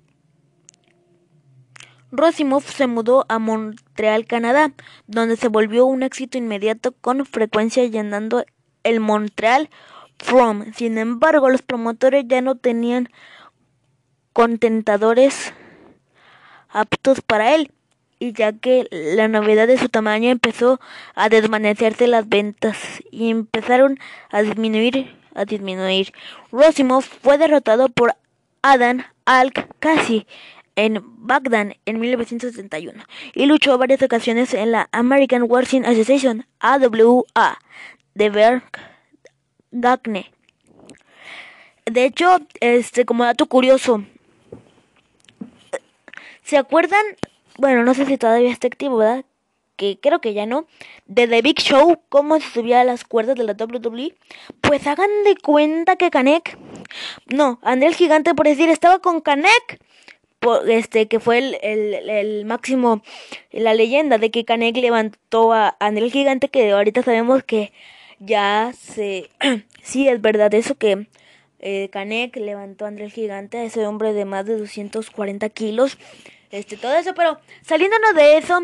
Rosimov 2.17 2.63
se 2.63 2.88
mudó 2.88 3.25
a 3.29 3.39
Montreal, 3.39 4.25
Canadá, 4.25 4.72
donde 5.07 5.36
se 5.36 5.48
volvió 5.48 5.86
un 5.86 6.03
éxito 6.03 6.38
inmediato 6.38 6.93
con 6.93 7.25
frecuencia 7.25 7.86
llenando 7.86 8.45
el 8.84 9.00
Montreal 9.00 9.69
From. 10.17 10.74
Sin 10.74 10.98
embargo, 10.98 11.50
los 11.50 11.62
promotores 11.62 12.25
ya 12.27 12.41
no 12.41 12.55
tenían 12.55 13.10
contentadores 14.34 15.53
aptos 16.69 17.22
para 17.22 17.55
él, 17.55 17.72
y 18.19 18.34
ya 18.34 18.53
que 18.53 18.88
la 18.91 19.27
novedad 19.27 19.67
de 19.67 19.77
su 19.77 19.89
tamaño 19.89 20.29
empezó 20.29 20.79
a 21.15 21.29
desvanecerse 21.29 22.07
las 22.07 22.27
ventas 22.29 22.77
y 23.12 23.29
empezaron 23.29 24.00
a 24.29 24.41
disminuir, 24.41 25.15
a 25.34 25.45
disminuir. 25.45 26.13
Rosimov 26.51 27.03
fue 27.03 27.38
derrotado 27.38 27.89
por 27.89 28.15
Adam 28.62 29.03
Al-Kasi 29.25 30.25
en 30.75 31.01
Bagdad 31.25 31.74
en 31.86 32.00
1971 32.00 33.03
y 33.34 33.46
luchó 33.46 33.77
varias 33.77 34.01
ocasiones 34.01 34.53
en 34.53 34.72
la 34.72 34.89
American 34.91 35.44
Wrestling 35.44 35.84
Association 35.84 36.46
AWA 36.60 37.60
de 38.13 38.29
Berg 38.29 38.63
Gagne. 39.72 40.32
De 41.86 42.05
hecho, 42.05 42.39
este, 42.62 43.05
como 43.05 43.25
dato 43.25 43.46
curioso, 43.46 44.03
¿se 46.44 46.58
acuerdan? 46.58 47.03
Bueno, 47.58 47.84
no 47.84 47.94
sé 47.94 48.05
si 48.05 48.17
todavía 48.17 48.51
está 48.51 48.67
activo, 48.67 48.98
¿verdad? 48.98 49.25
Que 49.75 50.00
creo 50.01 50.20
que 50.20 50.34
ya 50.34 50.46
no. 50.46 50.65
De 51.05 51.27
The 51.27 51.41
Big 51.41 51.60
Show, 51.60 52.01
cómo 52.10 52.39
se 52.39 52.50
subía 52.50 52.82
a 52.82 52.86
las 52.86 53.03
cuerdas 53.03 53.36
de 53.36 53.44
la 53.44 53.53
WWE. 53.53 54.15
Pues 54.62 54.88
hagan 54.88 55.10
de 55.25 55.36
cuenta 55.36 55.96
que 55.96 56.10
Kanek. 56.10 56.58
No, 57.27 57.60
André 57.62 57.89
el 57.89 57.96
Gigante, 57.96 58.34
por 58.34 58.48
decir, 58.48 58.70
estaba 58.70 59.00
con 59.00 59.22
Kanek. 59.22 59.79
Este, 60.68 61.08
que 61.08 61.20
fue 61.20 61.40
el, 61.40 61.56
el, 61.62 62.46
máximo, 62.46 63.02
la 63.52 63.74
leyenda 63.74 64.18
de 64.18 64.32
que 64.32 64.46
Kanek 64.46 64.78
levantó 64.78 65.54
a 65.54 65.75
André 65.80 66.06
el 66.06 66.12
Gigante, 66.12 66.50
que 66.50 66.72
ahorita 66.72 67.04
sabemos 67.04 67.44
que 67.44 67.72
ya 68.20 68.72
se... 68.78 69.30
sí, 69.82 70.08
es 70.08 70.22
verdad 70.22 70.54
eso 70.54 70.75
que 70.75 71.08
eh, 71.60 71.90
Canek 71.92 72.36
levantó 72.38 72.86
a 72.86 72.90
André 72.90 73.06
el 73.06 73.12
Gigante, 73.12 73.58
a 73.58 73.64
ese 73.64 73.86
hombre 73.88 74.14
de 74.14 74.25
más 74.25 74.46
de 74.46 74.58
240 74.58 75.50
kilos. 75.50 75.98
Este, 76.52 76.78
todo 76.78 76.96
eso, 76.96 77.14
pero 77.16 77.40
saliéndonos 77.64 78.14
de 78.16 78.38
eso, 78.38 78.64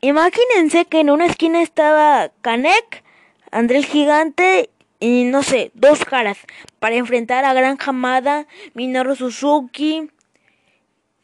imagínense 0.00 0.86
que 0.86 1.00
en 1.00 1.10
una 1.10 1.26
esquina 1.26 1.62
estaba 1.62 2.30
Canek, 2.40 3.04
André 3.50 3.78
el 3.78 3.86
Gigante 3.86 4.70
y 4.98 5.24
no 5.24 5.42
sé, 5.42 5.72
dos 5.74 6.04
caras 6.04 6.38
para 6.78 6.94
enfrentar 6.94 7.44
a 7.44 7.52
Gran 7.52 7.76
Hamada, 7.84 8.46
Minoru 8.74 9.14
Suzuki 9.14 10.10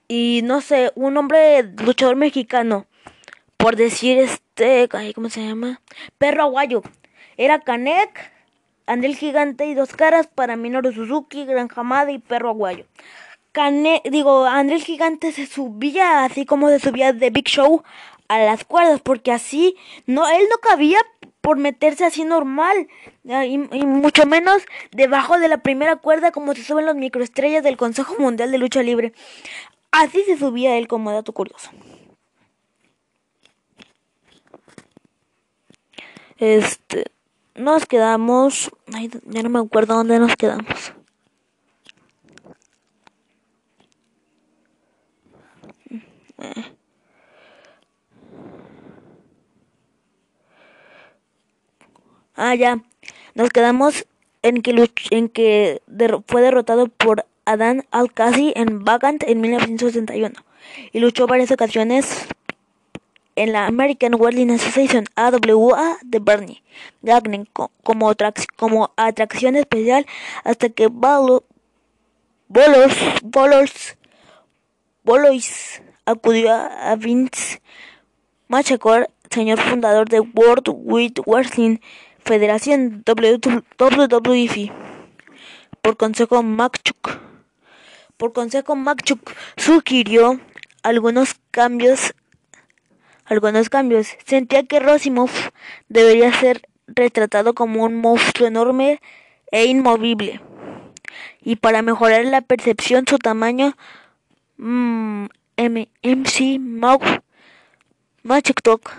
y 0.08 0.40
no 0.44 0.62
sé, 0.62 0.90
un 0.94 1.16
hombre 1.18 1.62
luchador 1.62 2.16
mexicano, 2.16 2.86
por 3.58 3.76
decir 3.76 4.18
este, 4.18 4.88
¿cómo 5.14 5.28
se 5.28 5.46
llama? 5.46 5.80
Perro 6.16 6.44
Aguayo. 6.44 6.82
Era 7.36 7.60
Kanek, 7.60 8.32
Andel 8.86 9.14
Gigante 9.16 9.66
y 9.66 9.74
dos 9.74 9.92
caras 9.92 10.26
para 10.26 10.56
Minoru 10.56 10.92
Suzuki, 10.92 11.44
Gran 11.44 11.68
Hamada 11.76 12.10
y 12.10 12.18
Perro 12.18 12.50
Aguayo. 12.50 12.86
Kanek, 13.52 14.02
digo, 14.10 14.46
Andel 14.46 14.82
Gigante 14.82 15.30
se 15.32 15.46
subía 15.46 16.24
así 16.24 16.46
como 16.46 16.68
se 16.70 16.80
subía 16.80 17.12
de 17.12 17.30
Big 17.30 17.46
Show 17.46 17.82
a 18.28 18.38
las 18.38 18.64
cuerdas, 18.64 19.00
porque 19.00 19.32
así 19.32 19.76
no, 20.06 20.28
él 20.28 20.46
no 20.50 20.58
cabía 20.58 20.98
por 21.40 21.56
meterse 21.56 22.04
así 22.04 22.24
normal, 22.24 22.88
y, 23.24 23.58
mucho 23.58 24.26
menos 24.26 24.62
debajo 24.90 25.38
de 25.38 25.48
la 25.48 25.58
primera 25.58 25.96
cuerda 25.96 26.30
como 26.30 26.54
se 26.54 26.62
suben 26.62 26.84
los 26.84 26.94
microestrellas 26.94 27.62
del 27.62 27.76
Consejo 27.76 28.16
Mundial 28.18 28.50
de 28.50 28.58
Lucha 28.58 28.82
Libre. 28.82 29.12
Así 29.90 30.22
se 30.24 30.36
subía 30.36 30.76
él 30.76 30.86
como 30.88 31.12
dato 31.12 31.32
curioso. 31.32 31.70
Este, 36.38 37.04
nos 37.54 37.86
quedamos, 37.86 38.70
ya 39.24 39.42
no 39.42 39.48
me 39.48 39.58
acuerdo 39.58 39.94
dónde 39.94 40.18
nos 40.20 40.36
quedamos. 40.36 40.92
Ah, 52.40 52.54
ya. 52.54 52.80
Nos 53.34 53.50
quedamos 53.50 54.06
en 54.42 54.62
que, 54.62 54.90
en 55.10 55.28
que 55.28 55.82
fue 56.28 56.40
derrotado 56.40 56.86
por 56.86 57.26
Adán 57.48 57.86
al 57.90 58.12
en 58.54 58.84
Vagant 58.84 59.22
en 59.26 59.40
1961 59.40 60.34
y 60.92 61.00
luchó 61.00 61.26
varias 61.26 61.50
ocasiones 61.50 62.28
en 63.36 63.52
la 63.52 63.64
American 63.64 64.12
Wrestling 64.16 64.50
Association 64.50 65.06
AWA 65.16 65.96
de 66.02 66.18
Bernie 66.18 66.62
Gagnon 67.00 67.48
como, 67.82 68.92
atracción 68.96 69.56
especial 69.56 70.04
hasta 70.44 70.68
que 70.68 70.88
Bolos 70.88 71.42
Bolos 75.04 75.80
acudió 76.04 76.52
a 76.52 76.96
Vince 76.96 77.62
Machacor, 78.48 79.08
señor 79.30 79.58
fundador 79.58 80.06
de 80.10 80.20
World 80.20 80.68
Wide 80.68 81.22
Wrestling 81.24 81.78
Federación 82.18 83.04
WWF, 83.06 84.70
por 85.80 85.96
consejo 85.96 86.42
Makchuk. 86.42 87.27
Por 88.18 88.34
consejo 88.34 88.76
Makchuk 88.76 89.32
sugirió 89.56 90.38
algunos 90.82 91.36
cambios 91.50 92.12
algunos 93.28 93.68
cambios. 93.68 94.08
Sentía 94.24 94.64
que 94.64 94.80
Rosimov 94.80 95.30
debería 95.88 96.32
ser 96.32 96.62
retratado 96.86 97.54
como 97.54 97.84
un 97.84 97.96
monstruo 97.96 98.48
enorme 98.48 99.00
e 99.50 99.66
inmovible. 99.66 100.40
Y 101.42 101.56
para 101.56 101.82
mejorar 101.82 102.24
la 102.24 102.40
percepción, 102.40 103.04
su 103.08 103.18
tamaño, 103.18 103.76
mmm, 104.56 105.26
MC 105.56 106.58
Machiktok, 108.22 108.90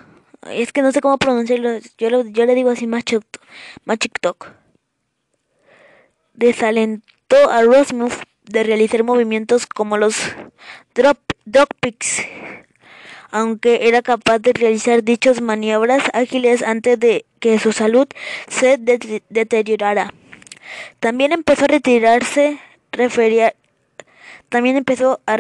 es 0.49 0.71
que 0.71 0.81
no 0.81 0.91
sé 0.91 1.01
cómo 1.01 1.17
pronunciarlo, 1.17 1.79
yo, 1.97 2.23
yo 2.23 2.45
le 2.45 2.55
digo 2.55 2.69
así 2.69 2.87
Machiktok, 2.87 4.51
desalentó 6.33 7.49
a 7.49 7.61
Rosimov 7.63 8.13
de 8.49 8.63
realizar 8.63 9.03
movimientos 9.03 9.65
como 9.65 9.97
los 9.97 10.15
drop, 10.93 11.17
drop 11.45 11.69
picks 11.79 12.21
aunque 13.31 13.87
era 13.87 14.01
capaz 14.01 14.39
de 14.39 14.53
realizar 14.53 15.03
dichas 15.03 15.41
maniobras 15.41 16.03
ágiles 16.13 16.63
antes 16.63 16.99
de 16.99 17.25
que 17.39 17.59
su 17.59 17.71
salud 17.71 18.07
se 18.47 18.77
deteriorara. 19.29 20.13
También 20.99 21.31
empezó 21.31 21.65
a 21.65 21.67
retirarse, 21.67 22.59
también 24.49 24.77
empezó 24.77 25.21
a 25.25 25.37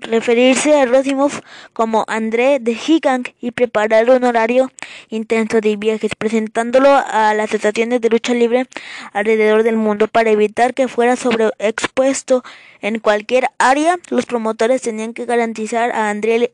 referirse 0.00 0.78
a 0.80 0.86
Rosimov 0.86 1.40
como 1.72 2.04
André 2.08 2.58
de 2.58 2.74
Gigant 2.74 3.28
y 3.40 3.50
preparar 3.52 4.10
un 4.10 4.24
horario 4.24 4.70
intenso 5.08 5.60
de 5.60 5.76
viajes, 5.76 6.14
presentándolo 6.16 6.90
a 6.90 7.34
las 7.34 7.52
estaciones 7.54 8.00
de 8.00 8.10
lucha 8.10 8.34
libre 8.34 8.66
alrededor 9.12 9.62
del 9.62 9.76
mundo 9.76 10.08
para 10.08 10.30
evitar 10.30 10.74
que 10.74 10.88
fuera 10.88 11.16
sobreexpuesto 11.16 12.42
en 12.80 12.98
cualquier 12.98 13.48
área. 13.58 13.96
Los 14.10 14.26
promotores 14.26 14.82
tenían 14.82 15.14
que 15.14 15.26
garantizar 15.26 15.90
a 15.92 16.10
André 16.10 16.52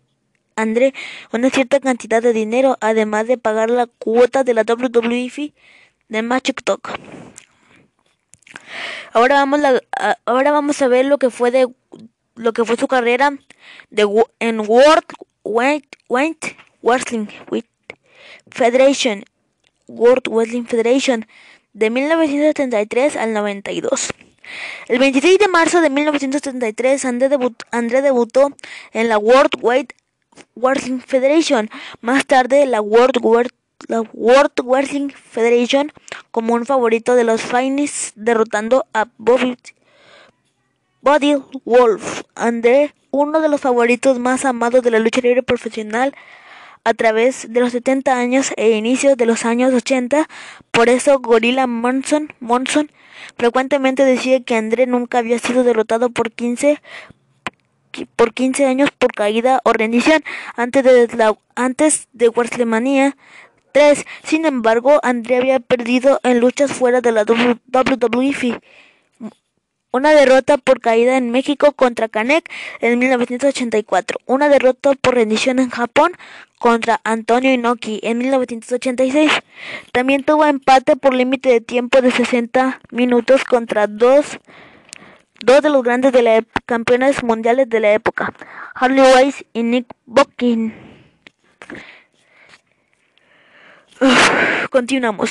una 1.33 1.51
cierta 1.51 1.81
cantidad 1.81 2.23
de 2.23 2.33
dinero, 2.33 2.79
además 2.81 3.27
de 3.27 3.37
pagar 3.37 3.69
la 3.71 3.87
cuota 3.87 4.43
de 4.43 4.55
la 4.55 4.63
WWF 4.63 5.53
de 6.09 6.23
Magic 6.23 6.63
Talk. 6.65 6.99
Ahora 9.13 9.37
vamos, 9.37 9.61
a, 9.65 10.17
ahora 10.25 10.53
vamos 10.53 10.81
a 10.81 10.89
ver 10.89 11.05
lo 11.05 11.19
que 11.19 11.31
fue 11.31 11.51
de 11.51 11.67
lo 12.37 12.53
que 12.53 12.65
fue 12.65 12.77
su 12.77 12.87
carrera 12.87 13.37
de, 13.91 14.25
en 14.39 14.61
World 14.61 15.07
Weight 15.45 15.87
Wrestling 16.09 17.27
Federation, 18.51 19.25
World 19.89 20.29
Wrestling 20.29 20.65
Federation, 20.65 21.27
de 21.73 21.91
1973 21.91 23.17
al 23.17 23.33
92. 23.33 24.11
El 24.89 24.99
26 24.99 25.39
de 25.39 25.49
marzo 25.49 25.81
de 25.81 25.91
1973, 25.91 27.05
André, 27.05 27.37
André 27.73 28.03
debutó 28.03 28.55
en 28.93 29.09
la 29.09 29.19
World 29.19 29.59
Weight 29.61 29.93
Wrestling 30.55 31.01
Federation, 31.01 31.69
más 32.01 32.27
tarde 32.27 32.67
la 32.67 32.81
World, 32.81 33.51
la 33.89 34.03
World 34.13 34.53
Wrestling 34.65 35.09
Federation 35.09 35.93
como 36.31 36.55
un 36.55 36.67
favorito 36.67 37.15
de 37.15 37.25
los 37.25 37.43
Finest, 37.43 38.15
derrotando 38.15 38.87
a 38.93 39.09
Bobby 39.19 39.57
Body 41.07 41.37
Wolf, 41.65 42.23
André, 42.35 42.93
uno 43.13 43.41
de 43.41 43.49
los 43.49 43.61
favoritos 43.61 44.19
más 44.19 44.45
amados 44.45 44.83
de 44.83 44.91
la 44.91 44.99
lucha 44.99 45.21
libre 45.21 45.45
profesional 45.45 46.13
a 46.83 46.95
través 46.95 47.53
de 47.53 47.61
los 47.61 47.71
70 47.71 48.19
años 48.19 48.53
e 48.57 48.71
inicios 48.71 49.17
de 49.17 49.25
los 49.25 49.45
años 49.45 49.73
80. 49.73 50.29
Por 50.73 50.89
eso 50.89 51.21
Gorilla 51.21 51.69
Monson, 51.69 52.33
Monson 52.41 52.91
frecuentemente 53.39 54.05
decía 54.05 54.43
que 54.43 54.57
André 54.57 54.89
nunca 54.89 55.19
había 55.19 55.39
sido 55.39 55.63
derrotado 55.63 56.11
por 56.11 56.33
15 56.33 56.83
por 58.17 58.35
15 58.35 58.67
años 58.67 58.91
por 58.91 59.13
caída 59.13 59.61
o 59.63 59.73
rendición 59.73 60.25
antes 60.57 60.83
de, 60.83 61.07
la, 61.17 61.39
antes 61.55 62.09
de 62.15 62.31
WrestleMania 62.31 63.17
3. 63.71 64.05
Sin 64.25 64.45
embargo, 64.45 64.99
André 65.05 65.37
había 65.37 65.61
perdido 65.61 66.19
en 66.25 66.41
luchas 66.41 66.73
fuera 66.73 67.01
de 67.01 67.13
la 67.13 67.23
WWF. 67.23 68.59
Una 69.93 70.13
derrota 70.13 70.59
por 70.59 70.81
caída 70.81 71.17
en 71.17 71.31
México 71.31 71.73
contra 71.73 72.09
Kanek 72.09 72.51
en 72.81 72.99
1984. 72.99 74.19
Una 74.27 74.49
derrota 74.49 74.93
por 75.01 75.15
rendición 75.15 75.59
en 75.59 75.71
Japón 75.71 76.13
contra 76.59 77.01
Antonio 77.05 77.53
Inoki 77.53 78.01
en 78.03 78.19
1986. 78.19 79.33
También 79.93 80.25
tuvo 80.25 80.45
empate 80.45 80.97
por 80.97 81.15
límite 81.15 81.49
de 81.49 81.61
tiempo 81.61 82.03
de 82.03 82.11
60 82.11 82.81
minutos 82.91 83.45
contra 83.45 83.87
dos 83.87 84.39
dos 85.45 85.63
de 85.63 85.71
los 85.71 85.83
grandes 85.83 86.13
campeones 86.65 87.23
mundiales 87.23 87.69
de 87.69 87.81
la 87.81 87.93
época, 87.93 88.33
Harley 88.75 89.05
Weiss 89.15 89.45
y 89.53 89.63
Nick 89.63 89.87
Bockin. 90.07 90.75
continuamos. 94.71 95.31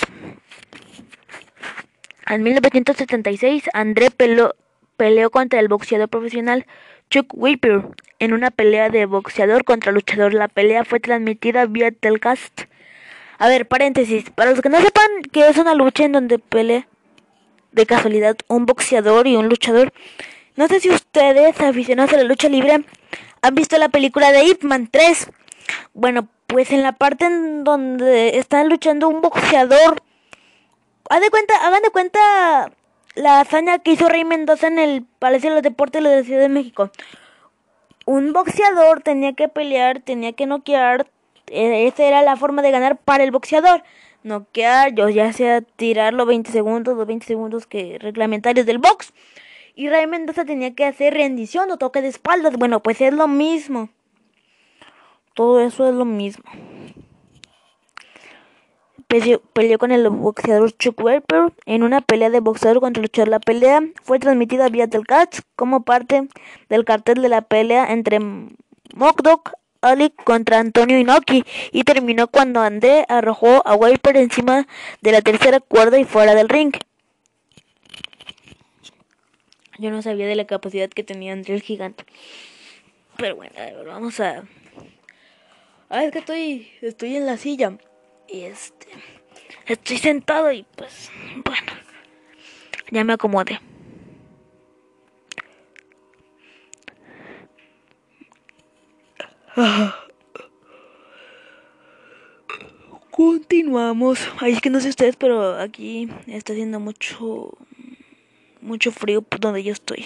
En 2.28 2.44
1976, 2.44 3.70
André 3.74 4.10
peleó 4.10 5.30
contra 5.30 5.60
el 5.60 5.68
boxeador 5.68 6.10
profesional 6.10 6.66
Chuck 7.10 7.28
Whipper 7.34 7.84
en 8.20 8.34
una 8.34 8.52
pelea 8.52 8.90
de 8.90 9.06
boxeador 9.06 9.64
contra 9.64 9.92
luchador. 9.92 10.34
La 10.34 10.48
pelea 10.48 10.86
fue 10.86 11.00
transmitida 11.00 11.66
vía 11.66 11.92
telecast. 11.92 12.64
A 13.38 13.48
ver, 13.48 13.68
paréntesis. 13.68 14.30
Para 14.32 14.52
los 14.52 14.62
que 14.62 14.70
no 14.70 14.82
sepan 14.82 15.08
que 15.32 15.48
es 15.48 15.58
una 15.58 15.76
lucha 15.76 16.06
en 16.06 16.14
donde 16.14 16.40
pelea 16.40 16.88
de 17.72 17.86
casualidad 17.86 18.38
un 18.48 18.66
boxeador 18.66 19.28
y 19.28 19.36
un 19.36 19.50
luchador. 19.50 19.94
No 20.56 20.68
sé 20.68 20.80
si 20.80 20.90
ustedes, 20.90 21.60
aficionados 21.60 22.14
a 22.14 22.18
la 22.18 22.24
lucha 22.24 22.48
libre, 22.48 22.86
han 23.42 23.56
visto 23.56 23.78
la 23.78 23.90
película 23.90 24.32
de 24.32 24.46
Ip 24.46 24.64
Man 24.64 24.88
3. 24.90 25.30
Bueno, 25.94 26.28
pues 26.48 26.72
en 26.72 26.82
la 26.82 26.94
parte 26.94 27.26
en 27.26 27.64
donde 27.64 28.38
están 28.38 28.70
luchando 28.70 29.10
un 29.10 29.22
boxeador, 29.22 30.02
hagan 31.10 31.22
de 31.22 31.30
cuenta, 31.30 31.56
hagan 31.66 31.82
de 31.82 31.90
cuenta 31.90 32.72
la 33.16 33.40
hazaña 33.40 33.80
que 33.80 33.92
hizo 33.92 34.10
Rey 34.10 34.24
Mendoza 34.26 34.68
en 34.68 34.80
el 34.80 35.06
Palacio 35.20 35.50
de 35.50 35.56
los 35.56 35.64
Deportes 35.64 36.04
de 36.04 36.16
la 36.16 36.24
Ciudad 36.24 36.42
de 36.42 36.50
México. 36.50 36.92
Un 38.06 38.34
boxeador 38.34 39.02
tenía 39.02 39.34
que 39.34 39.48
pelear, 39.48 40.02
tenía 40.02 40.34
que 40.34 40.46
noquear, 40.46 41.08
e-, 41.48 41.88
esa 41.88 42.04
era 42.04 42.22
la 42.22 42.36
forma 42.36 42.62
de 42.62 42.72
ganar 42.72 42.98
para 42.98 43.24
el 43.24 43.32
boxeador 43.32 43.84
noquear, 44.26 44.94
yo 44.96 45.08
ya 45.08 45.32
sea 45.32 45.62
tirarlo 45.62 46.26
20 46.26 46.52
segundos, 46.52 46.98
los 46.98 47.08
20 47.08 47.26
segundos 47.26 47.68
que 47.68 47.98
reglamentarios 48.00 48.66
del 48.66 48.80
box. 48.80 49.14
Y 49.76 49.90
Ray 49.90 50.08
Mendoza 50.08 50.46
tenía 50.46 50.74
que 50.74 50.86
hacer 50.86 51.14
rendición 51.14 51.70
o 51.70 51.78
toque 51.78 52.02
de 52.02 52.08
espaldas. 52.08 52.58
Bueno, 52.58 52.82
pues 52.82 53.02
es 53.02 53.14
lo 53.14 53.28
mismo. 53.28 53.90
Todo 55.34 55.60
eso 55.60 55.88
es 55.88 55.94
lo 55.94 56.06
mismo. 56.06 56.46
Peleó, 59.54 59.80
con 59.80 59.92
el 59.92 60.10
boxeador 60.10 60.72
Chuck 60.78 61.00
Werper 61.02 61.54
en 61.66 61.84
una 61.84 62.02
pelea 62.02 62.30
de 62.30 62.40
boxeador 62.40 62.82
contra 62.82 63.02
luchador. 63.02 63.30
La 63.30 63.40
pelea 63.40 63.82
fue 64.04 64.20
transmitida 64.20 64.68
vía 64.70 64.88
Telcats 64.88 65.44
como 65.56 65.84
parte 65.84 66.28
del 66.70 66.86
cartel 66.86 67.22
de 67.22 67.30
la 67.30 67.42
pelea 67.42 67.92
entre 67.92 68.20
Mockdock 68.94 69.54
Ali 69.82 70.10
contra 70.10 70.60
Antonio 70.60 70.98
Inoki 70.98 71.44
y 71.72 71.84
terminó 71.84 72.28
cuando 72.28 72.60
André 72.60 73.06
arrojó 73.08 73.62
a 73.68 73.78
Viper 73.78 74.18
encima 74.18 74.68
de 75.02 75.12
la 75.12 75.22
tercera 75.22 75.60
cuerda 75.60 76.00
y 76.00 76.04
fuera 76.04 76.34
del 76.34 76.50
ring. 76.50 76.74
Yo 79.78 79.92
no 79.92 80.02
sabía 80.02 80.26
de 80.26 80.36
la 80.36 80.46
capacidad 80.46 80.90
que 80.90 81.04
tenía 81.04 81.34
André 81.34 81.54
el 81.54 81.62
gigante. 81.62 82.06
Pero 83.18 83.36
bueno, 83.36 83.54
vamos 83.86 84.20
a... 84.20 84.44
Ah, 85.90 86.04
es 86.04 86.12
que 86.12 86.20
estoy, 86.20 86.68
estoy 86.82 87.16
en 87.16 87.26
la 87.26 87.38
silla. 87.38 87.78
Y 88.28 88.42
este... 88.42 88.88
Estoy 89.66 89.98
sentado 89.98 90.52
y 90.52 90.66
pues... 90.76 91.12
Bueno. 91.44 91.72
Ya 92.92 93.04
me 93.04 93.14
acomodé. 93.14 93.60
Continuamos. 103.10 104.20
Ay, 104.40 104.54
es 104.54 104.62
que 104.62 104.70
no 104.70 104.80
sé 104.82 104.90
ustedes, 104.90 105.16
pero 105.16 105.60
aquí 105.60 106.10
está 106.28 106.54
haciendo 106.54 106.80
mucho 106.80 107.58
mucho 108.62 108.92
frío 108.92 109.24
donde 109.40 109.64
yo 109.64 109.72
estoy. 109.72 110.06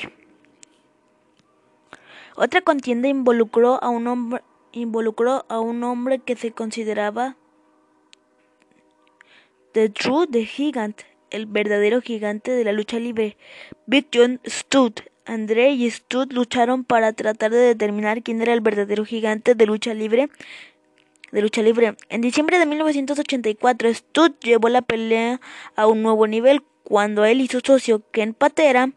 Otra 2.35 2.61
contienda 2.61 3.07
involucró 3.07 3.83
a 3.83 3.89
un 3.89 4.07
hombre 4.07 4.43
involucró 4.71 5.45
a 5.49 5.59
un 5.59 5.83
hombre 5.83 6.19
que 6.19 6.35
se 6.35 6.51
consideraba 6.51 7.35
The 9.71 9.89
True 9.89 10.25
the 10.27 10.45
Gigant, 10.45 11.01
el 11.29 11.45
verdadero 11.45 12.01
gigante 12.01 12.51
de 12.51 12.63
la 12.63 12.71
lucha 12.71 12.99
libre. 12.99 13.37
Big 13.85 14.07
John 14.11 14.39
Studd, 14.47 14.93
André 15.25 15.71
y 15.71 15.89
Studd 15.91 16.31
lucharon 16.31 16.83
para 16.83 17.13
tratar 17.13 17.51
de 17.51 17.59
determinar 17.59 18.23
quién 18.23 18.41
era 18.41 18.53
el 18.53 18.61
verdadero 18.61 19.05
gigante 19.05 19.53
de 19.53 19.65
lucha 19.67 19.93
libre. 19.93 20.29
De 21.31 21.43
lucha 21.43 21.61
libre. 21.61 21.95
En 22.09 22.21
diciembre 22.21 22.57
de 22.57 22.65
1984, 22.65 23.93
Studd 23.93 24.31
llevó 24.41 24.69
la 24.69 24.81
pelea 24.81 25.39
a 25.75 25.85
un 25.85 26.01
nuevo 26.01 26.25
nivel 26.25 26.63
cuando 26.83 27.23
él 27.25 27.39
y 27.39 27.47
su 27.47 27.59
socio 27.59 28.01
Ken 28.09 28.33
Patera 28.33 28.91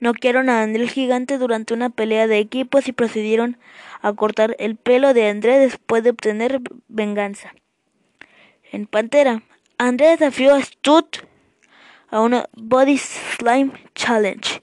noquearon 0.00 0.48
a 0.48 0.62
André 0.62 0.82
el 0.82 0.90
gigante 0.90 1.38
durante 1.38 1.72
una 1.72 1.90
pelea 1.90 2.26
de 2.26 2.38
equipos 2.40 2.88
y 2.88 2.92
procedieron 2.92 3.58
a 4.02 4.12
cortar 4.12 4.56
el 4.58 4.74
pelo 4.74 5.14
de 5.14 5.28
André 5.28 5.60
después 5.60 6.02
de 6.02 6.10
obtener 6.10 6.60
venganza. 6.88 7.54
En 8.72 8.86
Pantera, 8.88 9.44
André 9.78 10.08
desafió 10.08 10.54
a 10.54 10.62
Stutt 10.62 11.18
a 12.08 12.20
una 12.20 12.48
Body 12.54 12.96
Slime 12.96 13.72
Challenge 13.94 14.62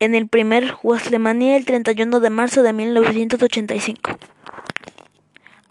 en 0.00 0.14
el 0.14 0.26
primer 0.28 0.74
WrestleMania 0.82 1.56
el 1.56 1.66
31 1.66 2.20
de 2.20 2.30
marzo 2.30 2.62
de 2.62 2.72
1985. 2.72 4.18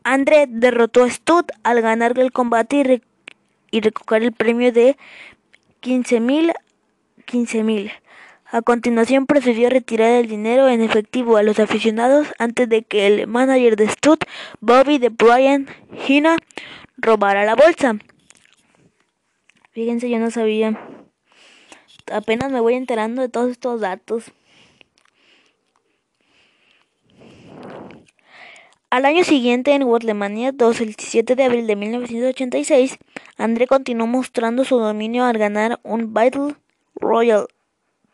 André 0.03 0.45
derrotó 0.47 1.03
a 1.03 1.09
Stutt 1.09 1.51
al 1.63 1.81
ganar 1.81 2.19
el 2.19 2.31
combate 2.31 3.01
y, 3.71 3.77
y 3.77 3.81
recoger 3.81 4.21
el 4.21 4.31
premio 4.31 4.71
de 4.71 4.95
15.000 5.81 6.53
15.000. 7.25 7.91
A 8.51 8.61
continuación 8.61 9.25
procedió 9.25 9.67
a 9.67 9.71
retirar 9.71 10.11
el 10.11 10.27
dinero 10.27 10.69
en 10.69 10.81
efectivo 10.81 11.37
a 11.37 11.43
los 11.43 11.57
aficionados 11.59 12.27
antes 12.37 12.69
de 12.69 12.83
que 12.83 13.07
el 13.07 13.25
manager 13.25 13.75
de 13.75 13.89
Stud, 13.89 14.19
Bobby 14.61 14.99
de 14.99 15.09
Brian 15.09 15.67
Hina, 16.07 16.37
robara 16.97 17.43
la 17.43 17.55
bolsa. 17.55 17.95
Fíjense, 19.75 20.09
yo 20.09 20.19
no 20.19 20.31
sabía. 20.31 20.79
Apenas 22.09 22.49
me 22.49 22.61
voy 22.61 22.75
enterando 22.75 23.21
de 23.21 23.27
todos 23.27 23.51
estos 23.51 23.81
datos. 23.81 24.31
Al 28.89 29.03
año 29.03 29.25
siguiente, 29.25 29.73
en 29.73 29.83
WrestleMania 29.83 30.53
2, 30.53 30.79
el 30.79 30.87
17 30.87 31.35
de 31.35 31.43
abril 31.43 31.67
de 31.67 31.75
1986, 31.75 32.97
André 33.37 33.67
continuó 33.67 34.07
mostrando 34.07 34.63
su 34.63 34.79
dominio 34.79 35.25
al 35.25 35.37
ganar 35.37 35.81
un 35.83 36.13
Battle 36.13 36.55
Royal 36.95 37.47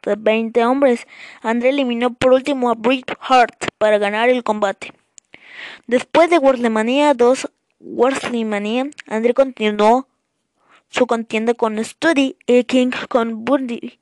de 0.02 0.16
20 0.16 0.66
hombres. 0.66 1.06
André 1.44 1.70
eliminó 1.70 2.12
por 2.12 2.34
último 2.34 2.72
a 2.72 2.74
Bret 2.74 3.16
Hart 3.20 3.68
para 3.78 4.00
ganar 4.00 4.30
el 4.30 4.44
combate. 4.44 4.94
Después 5.86 6.32
de 6.32 6.40
WrestleMania 6.40 7.14
2, 7.14 7.52
WrestleMania, 7.80 8.90
André 9.06 9.36
continuó 9.36 10.08
su 10.92 11.08
contienda 11.08 11.56
con 11.56 11.84
Study 11.84 12.38
y 12.46 12.64
King 12.66 12.92
con 13.10 13.44
Bundy 13.44 14.00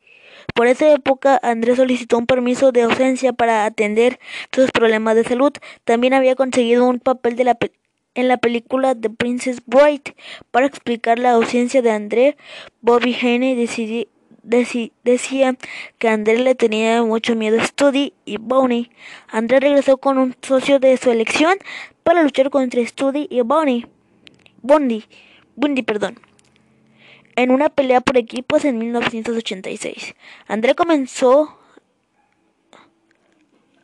por 0.54 0.68
esa 0.68 0.92
época, 0.92 1.40
Andrés 1.42 1.78
solicitó 1.78 2.18
un 2.18 2.26
permiso 2.26 2.72
de 2.72 2.82
ausencia 2.82 3.34
para 3.34 3.66
atender 3.66 4.20
sus 4.52 4.72
problemas 4.72 5.16
de 5.16 5.24
salud. 5.24 5.54
También 5.86 6.14
había 6.14 6.36
conseguido 6.36 6.86
un 6.88 7.00
papel 7.00 7.38
en 8.16 8.28
la 8.28 8.38
película 8.38 8.96
The 8.96 9.10
Princess 9.10 9.62
Bride. 9.66 10.16
Para 10.52 10.66
explicar 10.66 11.20
la 11.20 11.32
ausencia 11.32 11.82
de 11.82 11.92
André, 11.92 12.38
Bobby 12.82 13.16
Haney 13.16 13.56
decía 15.04 15.56
que 15.98 16.10
André 16.10 16.40
le 16.40 16.56
tenía 16.56 17.04
mucho 17.04 17.36
miedo 17.36 17.60
a 17.60 17.66
Study 17.66 18.14
y 18.26 18.38
Bonnie. 18.38 18.90
André 19.30 19.60
regresó 19.60 19.98
con 19.98 20.18
un 20.18 20.36
socio 20.42 20.80
de 20.80 20.98
su 20.98 21.12
elección 21.12 21.58
para 22.04 22.24
luchar 22.24 22.50
contra 22.50 22.86
Study 22.86 23.28
y 23.30 23.42
Bonnie. 23.42 23.88
Bondi, 24.62 25.06
Bundy, 25.56 25.84
perdón 25.84 26.29
en 27.42 27.52
una 27.52 27.70
pelea 27.70 28.02
por 28.02 28.18
equipos 28.18 28.66
en 28.66 28.78
1986. 28.78 30.14
André 30.48 30.76
comenzó 30.76 31.58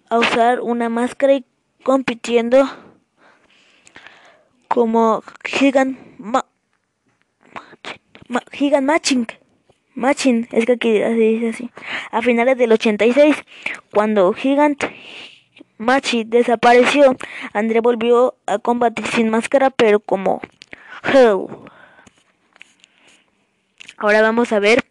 a 0.10 0.20
usar 0.20 0.60
una 0.60 0.90
máscara 0.90 1.36
y 1.36 1.46
compitiendo 1.84 2.68
como 4.68 5.24
Gigant, 5.46 5.98
Gigant 8.52 8.86
Matching. 8.86 9.28
Matching, 9.94 10.50
es 10.52 10.66
que 10.66 10.74
aquí. 10.74 11.02
A 12.12 12.22
finales 12.22 12.58
del 12.58 12.74
86, 12.74 13.38
cuando 13.94 14.34
Gigant 14.34 14.84
Machi 15.78 16.26
desapareció, 16.26 17.16
André 17.54 17.80
volvió 17.80 18.36
a 18.46 18.60
combatir 18.60 19.08
sin 19.08 19.30
máscara, 19.30 19.70
pero 19.70 20.02
como 20.02 20.42
Hell. 21.04 21.48
Ahora 23.98 24.22
vamos 24.22 24.52
a 24.52 24.60
ver 24.60 24.84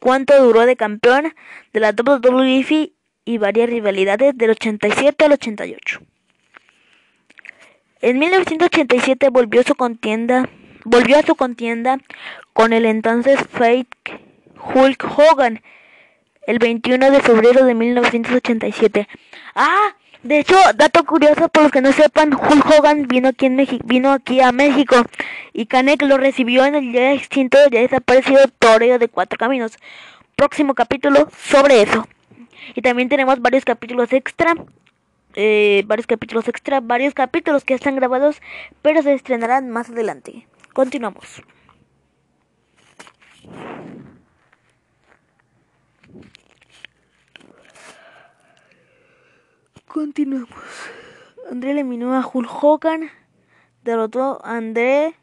cuánto 0.00 0.42
duró 0.42 0.66
de 0.66 0.76
campeón 0.76 1.34
de 1.72 1.80
la 1.80 1.90
WWE 1.90 2.92
y 3.24 3.38
varias 3.38 3.70
rivalidades 3.70 4.36
del 4.36 4.50
87 4.50 5.24
al 5.24 5.32
88. 5.32 6.00
En 8.00 8.18
1987 8.18 9.28
volvió 9.30 9.62
su 9.62 9.74
contienda, 9.74 10.48
volvió 10.84 11.18
a 11.18 11.22
su 11.22 11.34
contienda 11.34 11.98
con 12.52 12.72
el 12.72 12.86
entonces 12.86 13.38
fake 13.50 14.20
Hulk 14.74 15.04
Hogan 15.16 15.62
el 16.46 16.58
21 16.58 17.10
de 17.10 17.20
febrero 17.20 17.64
de 17.64 17.74
1987. 17.74 19.06
Ah, 19.54 19.96
de 20.28 20.40
hecho, 20.40 20.56
dato 20.76 21.04
curioso 21.04 21.48
por 21.48 21.62
los 21.62 21.72
que 21.72 21.80
no 21.80 21.90
sepan, 21.90 22.34
Hulk 22.34 22.66
Hogan 22.66 23.08
vino 23.08 23.28
aquí, 23.28 23.46
en 23.46 23.66
vino 23.84 24.12
aquí 24.12 24.42
a 24.42 24.52
México 24.52 24.96
y 25.54 25.64
Canek 25.64 26.02
lo 26.02 26.18
recibió 26.18 26.66
en 26.66 26.74
el 26.74 26.92
ya 26.92 27.12
extinto, 27.14 27.56
ya 27.70 27.80
desaparecido 27.80 28.40
Toreo 28.58 28.98
de 28.98 29.08
Cuatro 29.08 29.38
Caminos. 29.38 29.78
Próximo 30.36 30.74
capítulo 30.74 31.28
sobre 31.34 31.80
eso. 31.80 32.06
Y 32.74 32.82
también 32.82 33.08
tenemos 33.08 33.40
varios 33.40 33.64
capítulos 33.64 34.12
extra, 34.12 34.52
eh, 35.34 35.82
varios 35.86 36.06
capítulos 36.06 36.46
extra, 36.46 36.80
varios 36.80 37.14
capítulos 37.14 37.64
que 37.64 37.72
están 37.72 37.96
grabados, 37.96 38.42
pero 38.82 39.02
se 39.02 39.14
estrenarán 39.14 39.70
más 39.70 39.88
adelante. 39.88 40.46
Continuamos. 40.74 41.42
Continuamos. 49.88 50.50
André 51.50 51.70
eliminó 51.70 52.14
a 52.14 52.26
Hulk 52.26 52.62
Hogan. 52.62 53.10
Derrotó 53.82 54.38
a 54.44 54.56
André. 54.56 55.14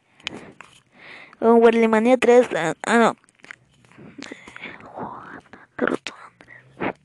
Con 1.38 1.62
Werlemania 1.62 2.18
3. 2.18 2.50
Ah, 2.88 2.98
no. 2.98 3.16
Derrotó 5.78 6.14
a 6.16 6.26
André. 6.26 6.96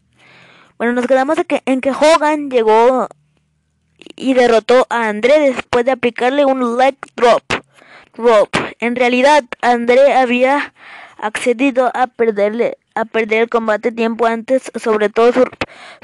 Bueno, 0.79 0.95
nos 0.95 1.07
quedamos 1.07 1.37
en 1.37 1.45
que, 1.45 1.63
en 1.67 1.81
que 1.83 1.91
Hogan 1.91 2.51
llegó 2.51 3.09
y 4.17 4.33
derrotó 4.33 4.87
a 4.89 5.09
André 5.09 5.53
después 5.53 5.85
de 5.85 5.93
aplicarle 5.93 6.47
un 6.47 6.79
leg 6.79 6.97
drop. 7.15 7.43
drop. 8.15 8.49
En 8.79 8.97
realidad, 8.97 9.45
André 9.61 10.15
había 10.15 10.73
accedido 11.19 11.91
a 11.93 12.07
perderle 12.07 12.79
a 13.01 13.05
perder 13.05 13.43
el 13.43 13.49
combate 13.49 13.93
tiempo 13.93 14.27
antes, 14.27 14.71
sobre 14.77 15.09
todo, 15.09 15.33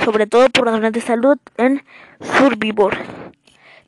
sobre 0.02 0.26
todo 0.26 0.48
por 0.50 0.66
razones 0.66 0.92
de 0.92 1.00
salud 1.00 1.38
en 1.56 1.82
Survivor 2.20 2.96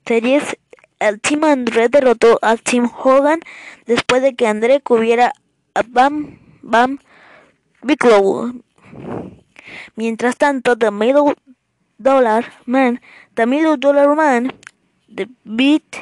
Series. 0.07 0.57
El 0.99 1.21
Team 1.21 1.44
André 1.44 1.88
derrotó 1.88 2.38
a 2.42 2.57
Team 2.57 2.90
Hogan 2.90 3.40
después 3.87 4.21
de 4.23 4.35
que 4.35 4.47
André 4.47 4.81
cubriera 4.81 5.33
a 5.75 5.83
Bam 5.87 6.38
Bam 6.62 6.99
Bigelow. 7.83 8.53
Mientras 9.94 10.37
tanto, 10.37 10.77
The 10.77 10.90
Middle 10.90 11.35
Dollar 11.99 12.44
Man, 12.66 13.01
The 13.35 13.47
Middle 13.47 13.77
Dollar 13.77 14.14
Man 14.14 14.53
The 15.09 15.27
Beat 15.44 15.97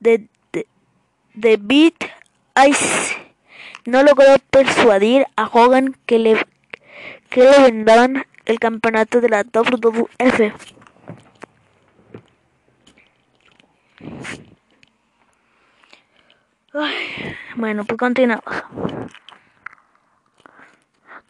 de, 0.00 0.28
de, 1.34 1.56
Beat 1.56 1.94
Ice 2.56 3.14
no 3.86 4.02
logró 4.02 4.36
persuadir 4.50 5.26
a 5.36 5.46
Hogan 5.46 5.96
que 6.06 6.18
le 6.18 6.46
que 7.28 7.42
le 7.44 7.70
vendaran 7.70 8.26
el 8.44 8.58
campeonato 8.58 9.20
de 9.20 9.28
la 9.28 9.42
WWF. 9.44 10.52
bueno, 17.56 17.84
pues 17.84 17.98
continuamos. 17.98 18.44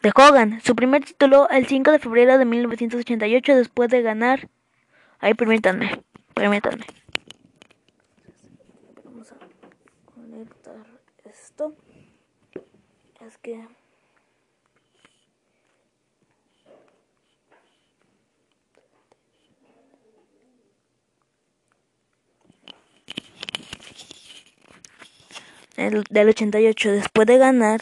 De 0.01 0.11
Hogan, 0.13 0.59
su 0.61 0.75
primer 0.75 1.05
título 1.05 1.47
el 1.49 1.65
5 1.65 1.91
de 1.91 1.99
febrero 1.99 2.37
de 2.37 2.45
1988 2.45 3.55
después 3.55 3.89
de 3.89 4.01
ganar... 4.01 4.49
Ay, 5.19 5.33
permítanme, 5.33 6.03
permítanme. 6.33 6.85
Vamos 9.05 9.31
a 9.31 9.35
conectar 10.13 10.85
esto. 11.23 11.73
Es 13.25 13.32
el, 25.75 26.03
del 26.09 26.29
88. 26.29 26.91
Después 26.91 27.27
de 27.27 27.37
ganar 27.37 27.81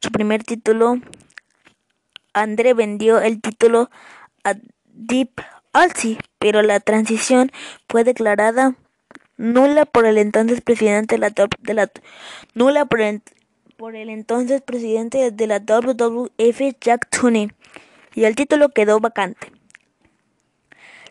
su 0.00 0.10
primer 0.12 0.44
título, 0.44 1.00
André 2.32 2.74
vendió 2.74 3.20
el 3.20 3.40
título 3.40 3.90
a 4.44 4.54
Deep 4.84 5.30
Alcy, 5.72 6.18
pero 6.38 6.62
la 6.62 6.78
transición 6.80 7.50
fue 7.88 8.04
declarada 8.04 8.76
nula 9.36 9.84
por 9.86 10.06
el 10.06 10.18
entonces 10.18 10.60
presidente 10.60 11.16
de 11.16 11.18
la, 11.18 11.30
de 11.30 11.74
la 11.74 11.90
nula 12.54 12.84
por 12.84 13.00
el, 13.00 13.22
por 13.78 13.94
el 13.94 14.08
entonces 14.08 14.60
presidente 14.60 15.30
de 15.30 15.46
la 15.46 15.60
WWF 15.60 16.60
Jack 16.80 17.08
Tunney 17.10 17.52
y 18.12 18.24
el 18.24 18.34
título 18.34 18.70
quedó 18.70 18.98
vacante. 18.98 19.52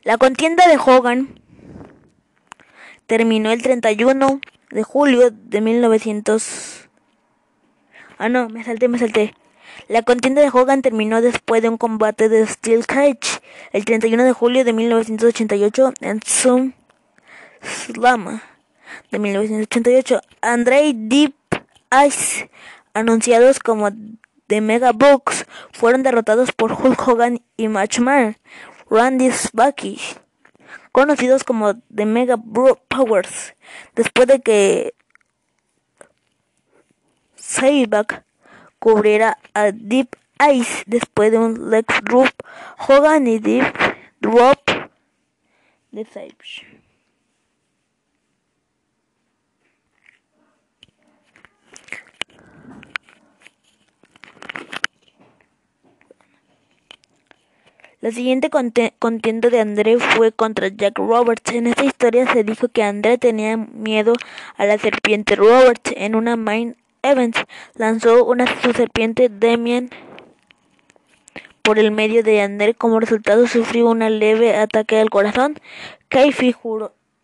La 0.03 0.17
contienda 0.17 0.67
de 0.67 0.77
Hogan 0.77 1.39
terminó 3.05 3.53
el 3.53 3.61
31 3.61 4.41
de 4.71 4.83
julio 4.83 5.31
de 5.31 5.61
1900. 5.61 6.89
Ah, 8.17 8.27
no, 8.27 8.49
me 8.49 8.65
salté, 8.65 8.89
me 8.89 8.99
salté. 8.99 9.33
La 9.87 10.01
contienda 10.01 10.41
de 10.41 10.49
Hogan 10.49 10.81
terminó 10.81 11.21
después 11.21 11.61
de 11.61 11.69
un 11.69 11.77
combate 11.77 12.27
de 12.27 12.45
Steel 12.45 12.85
Cage 12.85 13.39
el 13.71 13.85
31 13.85 14.25
de 14.25 14.33
julio 14.33 14.65
de 14.65 14.73
1988 14.73 15.93
en 16.01 16.19
Zoom 16.19 16.73
Slam 17.61 18.41
de 19.09 19.19
1988. 19.19 20.19
Andre 20.41 20.91
Deep 20.93 21.36
Ice, 22.05 22.49
anunciados 22.93 23.59
como 23.59 23.89
The 24.47 24.61
Mega 24.61 24.91
Books, 24.91 25.45
fueron 25.71 26.03
derrotados 26.03 26.51
por 26.51 26.71
Hulk 26.73 27.07
Hogan 27.07 27.41
y 27.57 27.67
Matchman 27.67 28.37
Randy 28.89 29.31
Bucky 29.53 29.99
conocidos 30.97 31.43
como 31.43 31.75
The 31.93 32.07
Mega 32.07 32.37
Powers, 32.37 33.53
después 33.95 34.27
de 34.27 34.41
que 34.41 34.95
Cyback 37.39 38.23
cubriera 38.79 39.37
a 39.53 39.71
Deep 39.71 40.15
Ice 40.51 40.83
después 40.87 41.31
de 41.31 41.37
un 41.37 41.69
leg 41.69 41.85
drop, 42.03 42.31
Hogan 42.79 43.27
y 43.27 43.37
Deep 43.37 43.71
Drop 44.21 44.59
de 45.91 46.03
Sage. 46.05 46.76
La 58.07 58.13
siguiente 58.13 58.49
contienda 58.49 59.49
de 59.49 59.59
André 59.59 59.99
fue 59.99 60.31
contra 60.31 60.69
Jack 60.69 60.97
Roberts. 60.97 61.51
En 61.51 61.67
esta 61.67 61.83
historia 61.83 62.25
se 62.31 62.45
dijo 62.45 62.69
que 62.69 62.81
André 62.81 63.17
tenía 63.17 63.57
miedo 63.57 64.13
a 64.55 64.65
la 64.65 64.77
serpiente 64.77 65.35
Roberts. 65.35 65.91
En 65.93 66.15
una 66.15 66.37
main 66.37 66.77
event 67.03 67.35
lanzó 67.75 68.23
una 68.23 68.45
su 68.61 68.71
serpiente 68.71 69.27
Demian 69.27 69.89
por 71.63 71.79
el 71.79 71.91
medio 71.91 72.23
de 72.23 72.39
André. 72.39 72.75
Como 72.75 73.01
resultado 73.01 73.45
sufrió 73.45 73.89
un 73.89 73.99
leve 73.99 74.55
ataque 74.55 75.01
al 75.01 75.09
corazón. 75.09 75.59
Kaifi 76.07 76.55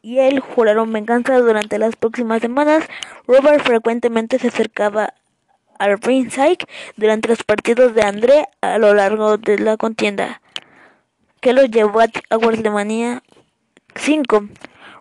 y 0.02 0.20
él 0.20 0.42
juraron 0.42 0.92
venganza 0.92 1.40
durante 1.40 1.80
las 1.80 1.96
próximas 1.96 2.42
semanas. 2.42 2.84
Robert 3.26 3.64
frecuentemente 3.64 4.38
se 4.38 4.50
acercaba 4.50 5.14
al 5.80 5.98
ringside 6.02 6.58
durante 6.98 7.30
los 7.30 7.42
partidos 7.44 7.96
de 7.96 8.02
André 8.02 8.50
a 8.60 8.78
lo 8.80 8.94
largo 8.94 9.38
de 9.38 9.60
la 9.60 9.78
contienda 9.78 10.42
que 11.44 11.52
lo 11.52 11.66
llevó 11.66 12.00
a 12.00 12.38
WrestleMania 12.38 13.22
5. 13.96 14.48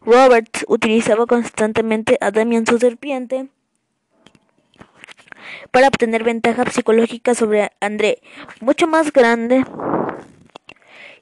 Roberts 0.00 0.64
utilizaba 0.66 1.24
constantemente 1.26 2.18
a 2.20 2.33
Damian 2.33 2.66
su 2.66 2.78
serpiente 2.78 3.46
para 5.70 5.87
obtener 5.87 6.24
ventaja 6.24 6.64
psicológica 6.68 7.37
sobre 7.37 7.70
André, 7.81 8.20
mucho 8.61 8.88
más 8.88 9.12
grande 9.12 9.64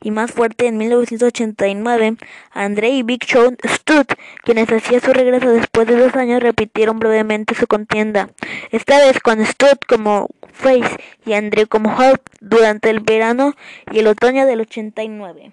y 0.02 0.10
más 0.10 0.32
fuerte 0.32 0.66
en 0.66 0.78
1989, 0.78 2.16
André 2.52 2.88
y 2.88 3.02
Big 3.02 3.22
Show 3.26 3.54
Stud, 3.62 4.06
quienes 4.42 4.72
hacían 4.72 5.02
su 5.02 5.12
regreso 5.12 5.50
después 5.50 5.86
de 5.86 5.96
dos 5.96 6.16
años, 6.16 6.42
repitieron 6.42 6.98
brevemente 6.98 7.54
su 7.54 7.66
contienda, 7.66 8.30
esta 8.70 8.98
vez 8.98 9.20
con 9.20 9.44
Stud 9.44 9.76
como 9.86 10.30
face 10.60 10.96
y 11.26 11.32
André 11.32 11.66
como 11.66 11.90
Hulk 11.90 12.22
durante 12.40 12.90
el 12.90 13.00
verano 13.00 13.54
y 13.90 13.98
el 13.98 14.06
otoño 14.06 14.46
del 14.46 14.60
89. 14.60 15.52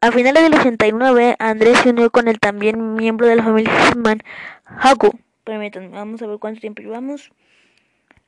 A 0.00 0.12
finales 0.12 0.42
del 0.42 0.54
89, 0.54 1.36
André 1.38 1.74
se 1.76 1.90
unió 1.90 2.10
con 2.10 2.28
el 2.28 2.38
también 2.38 2.94
miembro 2.94 3.26
de 3.26 3.36
la 3.36 3.42
familia 3.42 3.72
Hitman, 3.86 4.22
Haku. 4.64 5.18
Permítanme, 5.44 5.88
vamos 5.88 6.22
a 6.22 6.26
ver 6.26 6.38
cuánto 6.38 6.60
tiempo 6.60 6.82
llevamos. 6.82 7.32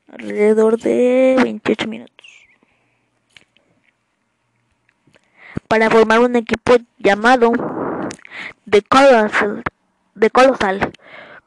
Alrededor 0.08 0.78
de 0.78 1.36
28 1.42 1.86
minutos. 1.86 2.20
para 5.70 5.88
formar 5.88 6.18
un 6.18 6.34
equipo 6.34 6.78
llamado 6.98 7.52
The 8.68 8.82
Colossal, 8.82 9.62
The 10.18 10.28
Colossal 10.28 10.92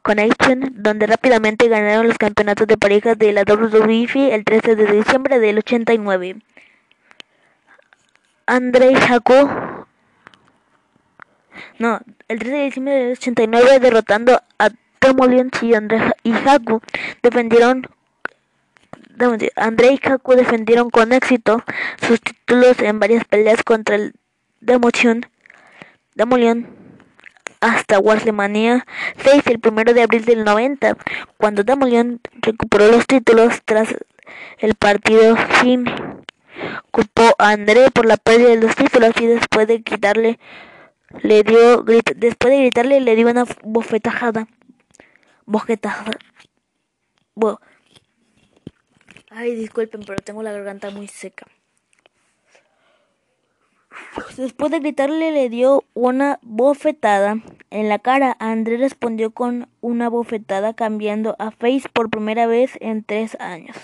Connection, 0.04 0.70
donde 0.74 1.06
rápidamente 1.06 1.66
ganaron 1.68 2.06
los 2.06 2.18
campeonatos 2.18 2.66
de 2.66 2.76
parejas 2.76 3.18
de 3.18 3.32
la 3.32 3.42
WWF 3.42 4.16
el 4.16 4.44
13 4.44 4.76
de 4.76 4.92
diciembre 4.92 5.38
del 5.40 5.58
89. 5.58 6.36
Andrei 8.46 8.94
Jaco 8.94 9.86
no, 11.78 12.00
el 12.28 12.38
13 12.38 12.54
de 12.54 12.64
diciembre 12.64 12.94
del 12.94 13.12
89 13.12 13.80
derrotando 13.80 14.42
a 14.58 14.70
Tomolion 14.98 15.50
y 15.62 15.74
Andrei 15.74 16.02
y 16.22 16.32
Haku 16.32 16.82
defendieron 17.22 17.88
André 19.56 19.92
y 19.92 19.98
Kaku 19.98 20.34
defendieron 20.34 20.90
con 20.90 21.12
éxito 21.12 21.62
sus 22.06 22.20
títulos 22.20 22.78
en 22.80 22.98
varias 22.98 23.24
peleas 23.24 23.62
contra 23.62 23.96
el 23.96 24.14
Demolition 24.60 25.24
hasta 27.64 27.98
WrestleMania 27.98 28.86
6 29.16 29.46
el 29.46 29.60
1 29.66 29.94
de 29.94 30.02
abril 30.02 30.24
del 30.26 30.44
90, 30.44 30.96
cuando 31.38 31.64
Demolition 31.64 32.20
recuperó 32.42 32.88
los 32.90 33.06
títulos 33.06 33.62
tras 33.64 33.96
el 34.58 34.74
partido 34.74 35.36
fin 35.36 35.86
culpó 36.90 37.34
a 37.38 37.50
André 37.50 37.90
por 37.90 38.06
la 38.06 38.16
pérdida 38.16 38.50
de 38.50 38.60
los 38.60 38.76
títulos 38.76 39.12
y 39.20 39.26
después 39.26 39.66
de 39.66 39.82
quitarle 39.82 40.38
le 41.22 41.42
dio 41.42 41.82
después 41.82 42.52
de 42.52 42.60
gritarle 42.60 43.00
le 43.00 43.16
dio 43.16 43.28
una 43.28 43.44
bofetajada 43.62 44.46
bofetajada 45.46 46.12
Ay, 49.30 49.56
disculpen, 49.56 50.02
pero 50.06 50.22
tengo 50.22 50.44
la 50.44 50.52
garganta 50.52 50.90
muy 50.90 51.08
seca. 51.08 51.46
Después 54.36 54.70
de 54.70 54.80
gritarle 54.80 55.32
le 55.32 55.48
dio 55.48 55.84
una 55.94 56.38
bofetada 56.42 57.36
en 57.70 57.88
la 57.88 57.98
cara. 57.98 58.36
André 58.38 58.76
respondió 58.76 59.30
con 59.30 59.68
una 59.80 60.08
bofetada 60.08 60.74
cambiando 60.74 61.36
a 61.38 61.50
Face 61.50 61.88
por 61.92 62.10
primera 62.10 62.46
vez 62.46 62.72
en 62.80 63.04
tres 63.04 63.36
años. 63.40 63.76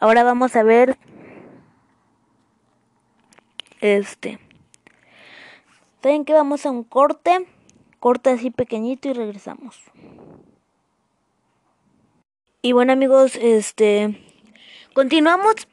Ahora 0.00 0.22
vamos 0.22 0.54
a 0.56 0.62
ver 0.62 0.98
este. 3.80 4.38
¿Saben 6.02 6.24
que 6.24 6.34
vamos 6.34 6.66
a 6.66 6.70
un 6.70 6.84
corte? 6.84 7.46
corta 8.04 8.32
así 8.32 8.50
pequeñito 8.50 9.08
y 9.08 9.14
regresamos. 9.14 9.80
Y 12.60 12.72
bueno 12.72 12.92
amigos, 12.92 13.34
este 13.36 14.20
continuamos. 14.94 15.68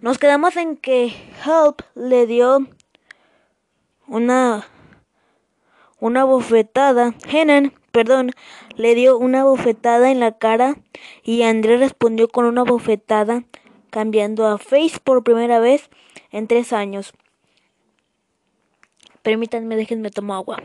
Nos 0.00 0.18
quedamos 0.18 0.56
en 0.56 0.76
que 0.76 1.06
Help 1.44 1.80
le 1.94 2.26
dio 2.26 2.68
una 4.06 4.66
una 6.00 6.24
bofetada. 6.24 7.14
Henan, 7.26 7.72
perdón, 7.92 8.32
le 8.76 8.94
dio 8.94 9.16
una 9.16 9.44
bofetada 9.44 10.10
en 10.10 10.20
la 10.20 10.36
cara 10.36 10.76
y 11.22 11.42
André 11.42 11.78
respondió 11.78 12.28
con 12.28 12.44
una 12.44 12.64
bofetada, 12.64 13.44
cambiando 13.90 14.46
a 14.46 14.58
Face 14.58 14.98
por 15.02 15.24
primera 15.24 15.60
vez 15.60 15.88
en 16.30 16.48
tres 16.48 16.72
años. 16.72 17.14
Permítanme, 19.22 19.76
déjenme 19.76 20.10
tomar 20.10 20.38
agua. 20.38 20.58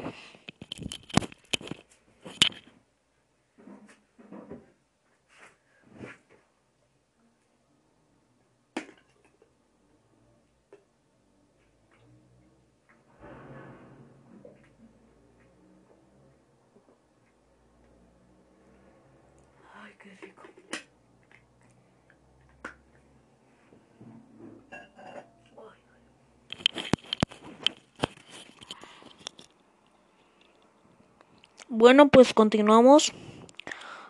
Bueno, 31.79 32.09
pues 32.09 32.33
continuamos. 32.33 33.13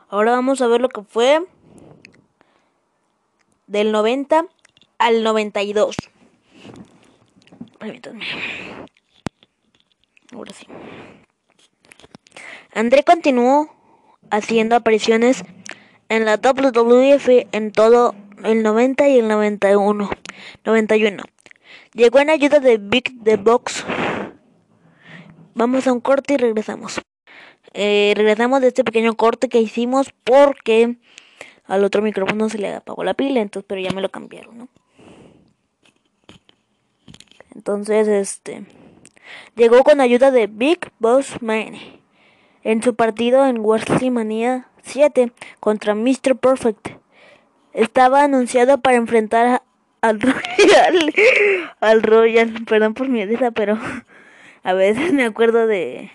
Ahora 0.09 0.31
vamos 0.31 0.59
a 0.59 0.65
ver 0.65 0.81
lo 0.81 0.89
que 0.89 1.03
fue 1.03 1.45
del 3.67 3.91
90 3.91 4.47
al 4.97 5.23
92. 5.23 5.95
Permítanme. 7.77 8.25
Ahora 10.33 10.51
sí. 10.51 10.65
André 12.73 13.03
continuó 13.03 13.69
haciendo 14.31 14.75
apariciones 14.75 15.43
en 16.07 16.25
la 16.25 16.37
WWF 16.37 17.29
en 17.51 17.71
todo 17.71 18.15
el 18.45 18.63
90 18.63 19.09
y 19.09 19.19
el 19.19 19.27
91. 19.27 20.09
91. 20.65 21.23
Llegó 21.93 22.17
en 22.17 22.31
ayuda 22.31 22.59
de 22.61 22.79
Big 22.79 23.23
The 23.23 23.37
Box. 23.37 23.85
Vamos 25.53 25.85
a 25.85 25.93
un 25.93 25.99
corte 25.99 26.33
y 26.33 26.37
regresamos. 26.37 26.99
Eh, 27.73 28.13
regresamos 28.15 28.61
de 28.61 28.67
este 28.69 28.83
pequeño 28.83 29.15
corte 29.15 29.49
que 29.49 29.61
hicimos 29.61 30.11
porque 30.23 30.97
al 31.65 31.83
otro 31.83 32.01
micrófono 32.01 32.49
se 32.49 32.57
le 32.57 32.73
apagó 32.73 33.03
la 33.03 33.13
pila, 33.13 33.41
entonces, 33.41 33.65
pero 33.67 33.81
ya 33.81 33.91
me 33.91 34.01
lo 34.01 34.09
cambiaron, 34.09 34.57
¿no? 34.57 34.67
Entonces, 37.53 38.07
este 38.07 38.65
llegó 39.55 39.83
con 39.83 40.01
ayuda 40.01 40.31
de 40.31 40.47
Big 40.47 40.91
Boss 40.99 41.41
Man 41.41 41.73
en 42.63 42.81
su 42.81 42.95
partido 42.95 43.45
en 43.45 43.59
WrestleMania 43.59 44.67
7 44.83 45.31
contra 45.59 45.95
Mr. 45.95 46.37
Perfect. 46.37 46.89
Estaba 47.73 48.23
anunciado 48.23 48.79
para 48.79 48.97
enfrentar 48.97 49.61
al 50.01 50.21
Royal, 50.21 51.13
al 51.79 52.03
Royal, 52.03 52.53
perdón 52.65 52.93
por 52.93 53.09
mi 53.09 53.21
edad, 53.21 53.51
pero 53.53 53.77
a 54.63 54.73
veces 54.73 55.13
me 55.13 55.25
acuerdo 55.25 55.67
de 55.67 56.11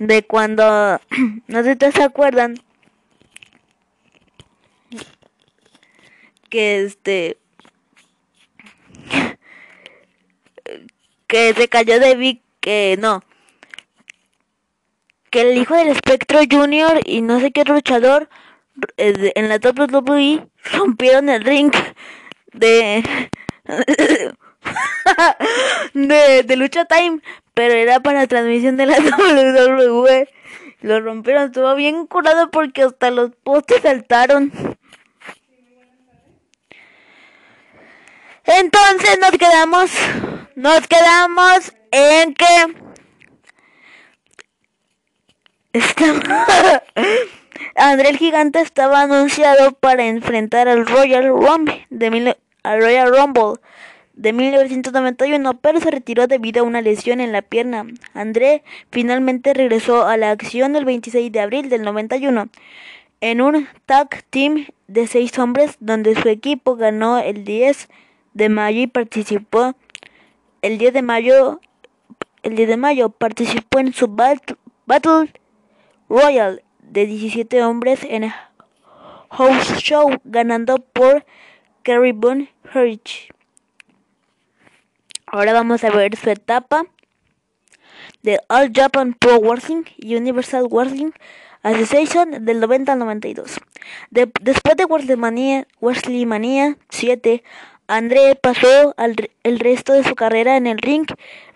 de 0.00 0.24
cuando, 0.24 0.64
no 1.46 1.62
sé 1.62 1.76
si 1.78 1.92
se 1.92 2.02
acuerdan, 2.02 2.56
que 6.48 6.82
este, 6.82 7.38
que 11.28 11.54
se 11.54 11.68
cayó 11.68 12.00
de 12.00 12.16
Vic, 12.16 12.40
que 12.60 12.96
no, 12.98 13.22
que 15.30 15.42
el 15.42 15.58
hijo 15.58 15.76
del 15.76 15.88
Espectro 15.88 16.40
Junior 16.50 17.00
y 17.04 17.20
no 17.20 17.38
sé 17.38 17.52
qué 17.52 17.64
luchador 17.64 18.30
eh, 18.96 19.32
en 19.34 19.48
la 19.50 19.56
WWE 19.56 20.46
rompieron 20.72 21.28
el 21.28 21.44
ring 21.44 21.72
de 22.54 23.04
de, 25.94 26.42
de 26.42 26.56
lucha 26.56 26.86
time 26.86 27.20
pero 27.60 27.74
era 27.74 28.00
para 28.00 28.26
transmisión 28.26 28.78
de 28.78 28.86
la 28.86 28.96
WWE. 29.18 30.30
Lo 30.80 30.98
rompieron, 30.98 31.44
estuvo 31.44 31.74
bien 31.74 32.06
curado 32.06 32.50
porque 32.50 32.84
hasta 32.84 33.10
los 33.10 33.32
postes 33.42 33.82
saltaron. 33.82 34.50
Entonces 38.46 39.18
nos 39.20 39.32
quedamos, 39.32 39.90
nos 40.54 40.86
quedamos 40.88 41.74
en 41.90 42.32
que 42.32 42.46
André 47.76 48.08
el 48.08 48.16
Gigante 48.16 48.62
estaba 48.62 49.02
anunciado 49.02 49.72
para 49.72 50.06
enfrentar 50.06 50.66
al 50.66 50.86
Royal 50.86 51.28
Rumble 51.28 51.86
de 51.90 52.38
al 52.62 52.80
Royal 52.80 53.14
Rumble 53.14 53.60
de 54.14 54.32
1991, 54.32 55.58
pero 55.60 55.80
se 55.80 55.90
retiró 55.90 56.26
debido 56.26 56.62
a 56.62 56.66
una 56.66 56.82
lesión 56.82 57.20
en 57.20 57.32
la 57.32 57.42
pierna. 57.42 57.86
André 58.14 58.62
finalmente 58.90 59.54
regresó 59.54 60.06
a 60.06 60.16
la 60.16 60.30
acción 60.30 60.76
el 60.76 60.84
26 60.84 61.32
de 61.32 61.40
abril 61.40 61.68
del 61.68 61.82
91 61.82 62.48
en 63.20 63.40
un 63.40 63.68
tag 63.86 64.24
team 64.30 64.66
de 64.88 65.06
seis 65.06 65.38
hombres 65.38 65.76
donde 65.80 66.14
su 66.14 66.28
equipo 66.28 66.76
ganó 66.76 67.18
el 67.18 67.44
10 67.44 67.88
de 68.34 68.48
mayo 68.48 68.80
y 68.80 68.86
participó 68.86 69.74
el 70.62 70.78
10 70.78 70.94
de 70.94 71.02
mayo 71.02 71.60
el 72.42 72.56
10 72.56 72.68
de 72.68 72.76
mayo 72.76 73.10
participó 73.10 73.78
en 73.78 73.92
su 73.92 74.08
Battle 74.08 75.32
Royal 76.08 76.62
de 76.82 77.06
17 77.06 77.62
hombres 77.62 78.00
en 78.08 78.32
House 79.30 79.76
Show 79.78 80.18
ganando 80.24 80.78
por 80.78 81.24
Kerry 81.82 82.12
Boone 82.12 82.52
Ahora 85.32 85.52
vamos 85.52 85.84
a 85.84 85.90
ver 85.90 86.16
su 86.16 86.28
etapa 86.28 86.86
de 88.22 88.40
All 88.48 88.72
Japan 88.74 89.14
Pro 89.14 89.38
Wrestling 89.38 89.84
y 89.96 90.16
Universal 90.16 90.66
Wrestling 90.68 91.12
Association 91.62 92.44
del 92.44 92.58
90 92.58 92.94
al 92.94 92.98
92. 92.98 93.60
después 94.10 94.76
de 94.76 94.86
WrestleMania, 94.86 95.68
WrestleMania 95.80 96.78
7, 96.88 97.44
André 97.86 98.34
pasó 98.34 98.92
al, 98.96 99.14
el 99.44 99.60
resto 99.60 99.92
de 99.92 100.02
su 100.02 100.16
carrera 100.16 100.56
en 100.56 100.66
el 100.66 100.78
ring 100.78 101.06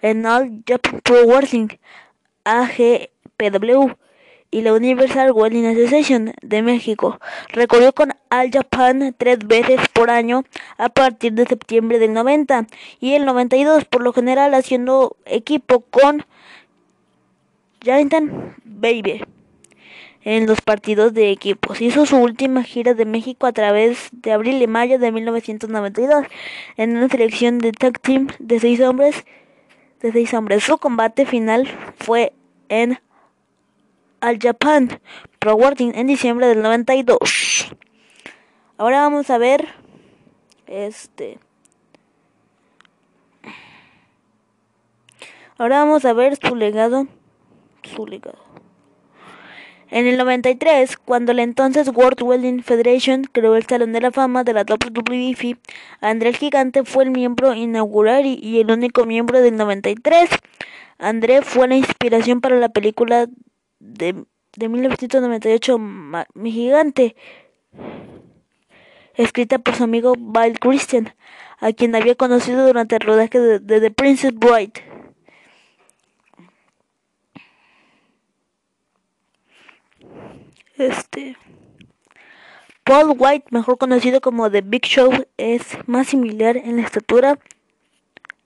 en 0.02 0.24
All 0.24 0.62
Japan 0.68 1.00
Pro 1.02 1.26
Wrestling 1.26 1.70
AGPW 2.44 3.90
y 4.54 4.62
la 4.62 4.72
Universal 4.72 5.32
Wrestling 5.32 5.64
Association 5.64 6.32
de 6.40 6.62
México. 6.62 7.18
Recorrió 7.48 7.92
con 7.92 8.12
All 8.30 8.52
Japan 8.52 9.12
tres 9.18 9.40
veces 9.40 9.80
por 9.92 10.10
año 10.10 10.44
a 10.78 10.90
partir 10.90 11.32
de 11.32 11.44
septiembre 11.44 11.98
del 11.98 12.12
90 12.12 12.68
y 13.00 13.14
el 13.14 13.24
92, 13.24 13.84
por 13.84 14.02
lo 14.02 14.12
general 14.12 14.54
haciendo 14.54 15.16
equipo 15.26 15.80
con 15.80 16.24
Jonathan 17.80 18.54
Baby 18.64 19.24
en 20.22 20.46
los 20.46 20.60
partidos 20.60 21.12
de 21.14 21.32
equipos. 21.32 21.80
Hizo 21.80 22.06
su 22.06 22.16
última 22.16 22.62
gira 22.62 22.94
de 22.94 23.06
México 23.06 23.48
a 23.48 23.52
través 23.52 24.08
de 24.12 24.30
abril 24.30 24.62
y 24.62 24.68
mayo 24.68 25.00
de 25.00 25.10
1992 25.10 26.26
en 26.76 26.96
una 26.96 27.08
selección 27.08 27.58
de 27.58 27.72
tag 27.72 27.98
team 27.98 28.28
de 28.38 28.60
seis 28.60 28.80
hombres. 28.80 29.24
De 30.00 30.12
seis 30.12 30.32
hombres. 30.32 30.62
Su 30.62 30.78
combate 30.78 31.26
final 31.26 31.68
fue 31.98 32.32
en 32.68 33.00
al 34.24 34.38
Japan 34.38 35.00
Pro 35.38 35.56
Wrestling 35.56 35.92
en 35.94 36.06
diciembre 36.06 36.46
del 36.46 36.62
92. 36.62 37.76
Ahora 38.78 39.02
vamos 39.02 39.28
a 39.28 39.38
ver 39.38 39.68
este 40.66 41.38
Ahora 45.58 45.84
vamos 45.84 46.04
a 46.04 46.14
ver 46.14 46.36
su 46.36 46.56
legado 46.56 47.06
su 47.82 48.06
legado. 48.06 48.38
En 49.90 50.06
el 50.06 50.16
93, 50.16 50.96
cuando 50.96 51.34
la 51.34 51.42
entonces 51.42 51.88
World 51.94 52.22
Wrestling 52.22 52.62
Federation 52.62 53.24
creó 53.30 53.54
el 53.54 53.64
Salón 53.64 53.92
de 53.92 54.00
la 54.00 54.10
Fama 54.10 54.42
de 54.42 54.54
la 54.54 54.62
WWE, 54.62 55.58
André 56.00 56.30
el 56.30 56.36
Gigante 56.36 56.84
fue 56.84 57.04
el 57.04 57.10
miembro 57.10 57.54
inaugural 57.54 58.24
y 58.24 58.58
el 58.58 58.70
único 58.70 59.04
miembro 59.04 59.40
del 59.40 59.56
93. 59.56 60.30
André 60.98 61.42
fue 61.42 61.68
la 61.68 61.76
inspiración 61.76 62.40
para 62.40 62.58
la 62.58 62.70
película 62.70 63.28
de, 63.78 64.24
de 64.56 64.68
1998, 64.68 65.78
Mi 65.78 66.52
Gigante, 66.52 67.16
escrita 69.14 69.58
por 69.58 69.74
su 69.74 69.84
amigo 69.84 70.14
Bill 70.16 70.58
Christian, 70.58 71.14
a 71.58 71.72
quien 71.72 71.94
había 71.94 72.14
conocido 72.14 72.66
durante 72.66 72.96
el 72.96 73.00
rodaje 73.02 73.38
de, 73.38 73.80
The 73.80 73.90
Princess 73.90 74.34
Bride. 74.34 74.72
Este. 80.76 81.36
Paul 82.82 83.14
White, 83.16 83.46
mejor 83.50 83.78
conocido 83.78 84.20
como 84.20 84.50
The 84.50 84.60
Big 84.60 84.82
Show, 84.82 85.10
es 85.38 85.78
más 85.86 86.08
similar 86.08 86.56
en 86.56 86.76
la 86.76 86.82
estatura, 86.82 87.38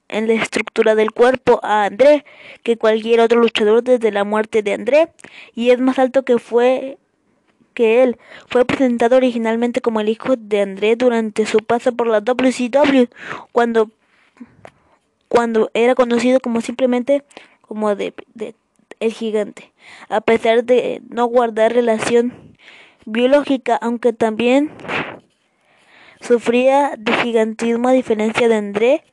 en 0.08 0.26
la 0.26 0.34
estructura 0.34 0.94
del 0.94 1.12
cuerpo 1.12 1.60
a 1.62 1.84
André 1.84 2.24
que 2.62 2.76
cualquier 2.76 3.20
otro 3.20 3.40
luchador 3.40 3.82
desde 3.82 4.10
la 4.10 4.24
muerte 4.24 4.62
de 4.62 4.72
André 4.72 5.10
y 5.54 5.70
es 5.70 5.80
más 5.80 5.98
alto 5.98 6.24
que 6.24 6.38
fue 6.38 6.98
que 7.78 8.02
él. 8.02 8.18
Fue 8.48 8.64
presentado 8.64 9.16
originalmente 9.16 9.80
como 9.80 10.00
el 10.00 10.08
hijo 10.08 10.34
de 10.36 10.62
André 10.62 10.96
durante 10.96 11.46
su 11.46 11.58
paso 11.58 11.92
por 11.92 12.08
la 12.08 12.20
WCW, 12.20 13.04
cuando, 13.52 13.92
cuando 15.28 15.70
era 15.74 15.94
conocido 15.94 16.40
como 16.40 16.60
simplemente 16.60 17.22
como 17.60 17.94
de, 17.94 18.14
el 18.98 19.12
gigante, 19.12 19.72
a 20.08 20.20
pesar 20.20 20.64
de 20.64 21.02
no 21.08 21.26
guardar 21.26 21.72
relación 21.72 22.56
biológica, 23.04 23.76
aunque 23.76 24.12
también 24.12 24.72
sufría 26.20 26.94
de 26.98 27.12
gigantismo 27.12 27.88
a 27.88 27.92
diferencia 27.92 28.48
de 28.48 28.56
André. 28.56 29.04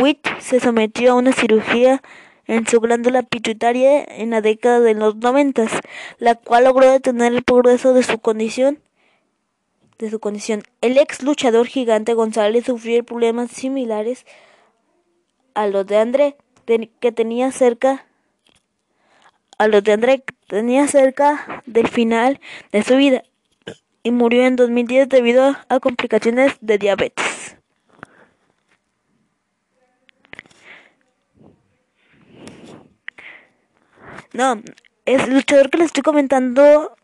Witt 0.00 0.26
se 0.40 0.60
sometió 0.60 1.12
a 1.12 1.14
una 1.14 1.32
cirugía 1.32 2.02
en 2.46 2.66
su 2.66 2.80
glándula 2.80 3.22
pituitaria 3.22 4.02
en 4.02 4.30
la 4.30 4.40
década 4.40 4.80
de 4.80 4.94
los 4.94 5.16
noventas, 5.16 5.70
la 6.18 6.34
cual 6.34 6.64
logró 6.64 6.90
detener 6.90 7.32
el 7.34 7.42
progreso 7.42 7.92
de 7.92 8.02
su 8.02 8.18
condición. 8.18 8.82
El 9.98 10.96
ex 10.96 11.22
luchador 11.22 11.66
gigante 11.66 12.14
González 12.14 12.64
sufrió 12.64 13.04
problemas 13.04 13.50
similares 13.50 14.24
a 15.54 15.66
los 15.66 15.86
de 15.86 15.98
André, 15.98 16.36
que 17.00 17.12
tenía 17.12 17.52
cerca 17.52 18.06
a 19.58 19.68
los 19.68 19.84
de 19.84 20.22
tenía 20.46 20.88
cerca 20.88 21.62
del 21.66 21.88
final 21.88 22.40
de 22.72 22.82
su 22.82 22.96
vida 22.96 23.22
y 24.02 24.10
murió 24.10 24.46
en 24.46 24.56
2010 24.56 25.10
debido 25.10 25.54
a 25.68 25.80
complicaciones 25.80 26.56
de 26.62 26.78
diabetes. 26.78 27.59
No, 34.32 34.60
es 35.06 35.24
el 35.24 35.34
luchador 35.34 35.70
que 35.70 35.78
le 35.78 35.84
estoy 35.84 36.02
comentando 36.02 36.96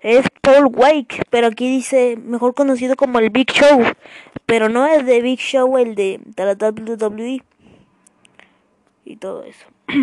es 0.00 0.26
Paul 0.40 0.70
White, 0.72 1.22
pero 1.30 1.48
aquí 1.48 1.68
dice 1.68 2.16
mejor 2.16 2.54
conocido 2.54 2.94
como 2.94 3.18
el 3.18 3.30
Big 3.30 3.50
Show, 3.50 3.82
pero 4.46 4.68
no 4.68 4.86
es 4.86 5.04
de 5.04 5.20
Big 5.20 5.40
Show 5.40 5.78
el 5.78 5.96
de, 5.96 6.20
de 6.24 6.44
la 6.44 6.52
WWE 6.52 7.42
y 9.04 9.16
todo 9.16 9.42
eso. 9.42 9.66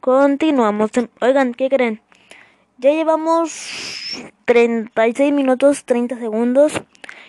Continuamos. 0.00 0.90
Oigan, 1.20 1.54
¿qué 1.54 1.68
creen? 1.68 2.00
Ya 2.78 2.90
llevamos 2.90 4.24
36 4.46 5.32
minutos 5.32 5.84
30 5.84 6.18
segundos. 6.18 6.72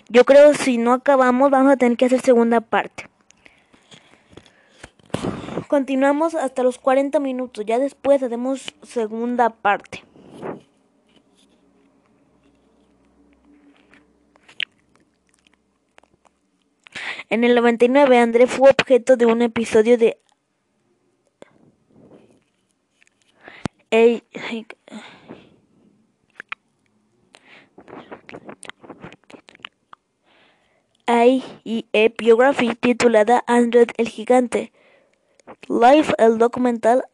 Yo 0.08 0.24
creo 0.24 0.54
si 0.54 0.78
no 0.78 0.94
acabamos 0.94 1.50
vamos 1.50 1.72
a 1.72 1.76
tener 1.76 1.96
que 1.96 2.06
hacer 2.06 2.20
segunda 2.20 2.60
parte. 2.60 3.11
Continuamos 5.72 6.34
hasta 6.34 6.62
los 6.62 6.76
40 6.76 7.18
minutos. 7.18 7.64
Ya 7.64 7.78
después 7.78 8.22
hacemos 8.22 8.74
segunda 8.82 9.48
parte. 9.48 10.04
En 17.30 17.42
el 17.42 17.54
99, 17.54 18.18
André 18.18 18.46
fue 18.46 18.68
objeto 18.68 19.16
de 19.16 19.24
un 19.24 19.40
episodio 19.40 19.96
de 19.96 20.20
A 23.90 24.20
e 31.06 32.14
Biography 32.18 32.74
titulada 32.74 33.42
André 33.46 33.86
el 33.96 34.10
Gigante. 34.10 34.70
Life, 35.68 36.12
el 36.18 36.38
documental, 36.38 37.04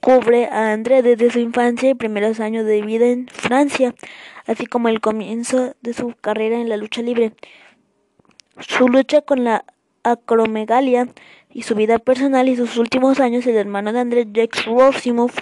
cubre 0.00 0.46
a 0.46 0.72
André 0.72 1.02
desde 1.02 1.30
su 1.30 1.38
infancia 1.38 1.90
y 1.90 1.94
primeros 1.94 2.40
años 2.40 2.64
de 2.64 2.82
vida 2.82 3.06
en 3.06 3.28
Francia, 3.28 3.94
así 4.46 4.66
como 4.66 4.88
el 4.88 5.00
comienzo 5.00 5.74
de 5.80 5.94
su 5.94 6.14
carrera 6.20 6.60
en 6.60 6.68
la 6.68 6.76
lucha 6.76 7.02
libre. 7.02 7.32
Su 8.60 8.88
lucha 8.88 9.22
con 9.22 9.44
la 9.44 9.64
acromegalia 10.02 11.08
y 11.50 11.62
su 11.62 11.74
vida 11.74 11.98
personal 11.98 12.48
y 12.48 12.56
sus 12.56 12.76
últimos 12.76 13.18
años, 13.18 13.46
el 13.46 13.56
hermano 13.56 13.92
de 13.92 14.00
Andrés, 14.00 14.26
Jake 14.30 14.62
Rosimov, 14.66 15.32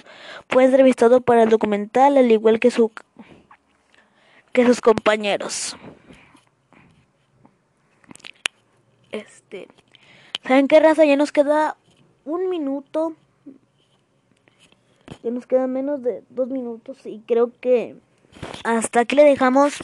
fue 0.49 0.63
entrevistado 0.63 1.21
para 1.21 1.43
el 1.43 1.49
documental, 1.49 2.17
al 2.17 2.31
igual 2.31 2.59
que, 2.59 2.71
su, 2.71 2.91
que 4.51 4.65
sus 4.65 4.81
compañeros. 4.81 5.77
Este, 9.11 9.67
¿saben 10.47 10.67
qué 10.67 10.79
raza? 10.79 11.05
Ya 11.05 11.15
nos 11.15 11.31
queda 11.31 11.77
un 12.25 12.49
minuto. 12.49 13.13
Ya 15.23 15.31
nos 15.31 15.47
queda 15.47 15.67
menos 15.67 16.01
de 16.03 16.23
dos 16.29 16.49
minutos 16.49 17.05
y 17.05 17.21
creo 17.25 17.51
que 17.61 17.95
hasta 18.63 19.01
aquí 19.01 19.15
le 19.15 19.23
dejamos 19.23 19.83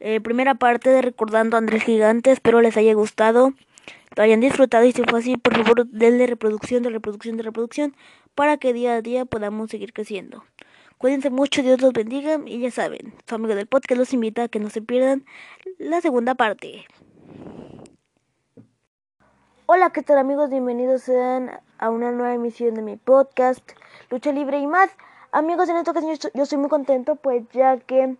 eh, 0.00 0.20
primera 0.20 0.54
parte 0.54 0.90
de 0.90 1.02
Recordando 1.02 1.56
a 1.56 1.58
Andrés 1.58 1.84
Gigante. 1.84 2.30
Espero 2.30 2.60
les 2.60 2.76
haya 2.76 2.94
gustado, 2.94 3.52
lo 4.16 4.22
hayan 4.22 4.40
disfrutado 4.40 4.84
y 4.84 4.92
si 4.92 5.02
fue 5.02 5.18
así, 5.18 5.36
por 5.36 5.56
favor, 5.56 5.86
denle 5.88 6.26
reproducción, 6.26 6.82
de 6.82 6.90
reproducción, 6.90 7.36
de 7.36 7.42
reproducción 7.42 7.96
para 8.34 8.56
que 8.56 8.72
día 8.72 8.94
a 8.94 9.02
día 9.02 9.24
podamos 9.24 9.70
seguir 9.70 9.92
creciendo. 9.92 10.44
Cuídense 10.98 11.30
mucho, 11.30 11.62
Dios 11.62 11.80
los 11.82 11.92
bendiga 11.92 12.40
y 12.46 12.58
ya 12.60 12.70
saben, 12.70 13.14
su 13.28 13.34
amigo 13.34 13.54
del 13.54 13.66
podcast 13.66 13.98
los 13.98 14.14
invita 14.14 14.44
a 14.44 14.48
que 14.48 14.60
no 14.60 14.70
se 14.70 14.80
pierdan 14.80 15.24
la 15.78 16.00
segunda 16.00 16.34
parte. 16.34 16.86
Hola, 19.68 19.90
¿qué 19.90 20.00
tal 20.04 20.18
amigos? 20.18 20.48
Bienvenidos 20.48 21.02
sean 21.02 21.50
a 21.78 21.90
una 21.90 22.12
nueva 22.12 22.32
emisión 22.32 22.74
de 22.74 22.82
mi 22.82 22.94
podcast 22.94 23.68
Lucha 24.10 24.30
Libre 24.30 24.60
y 24.60 24.66
más. 24.68 24.90
Amigos, 25.32 25.68
en 25.68 25.76
esta 25.76 25.90
ocasión 25.90 26.16
yo 26.34 26.42
estoy 26.44 26.58
muy 26.58 26.68
contento 26.68 27.16
pues 27.16 27.42
ya 27.50 27.76
que 27.78 28.14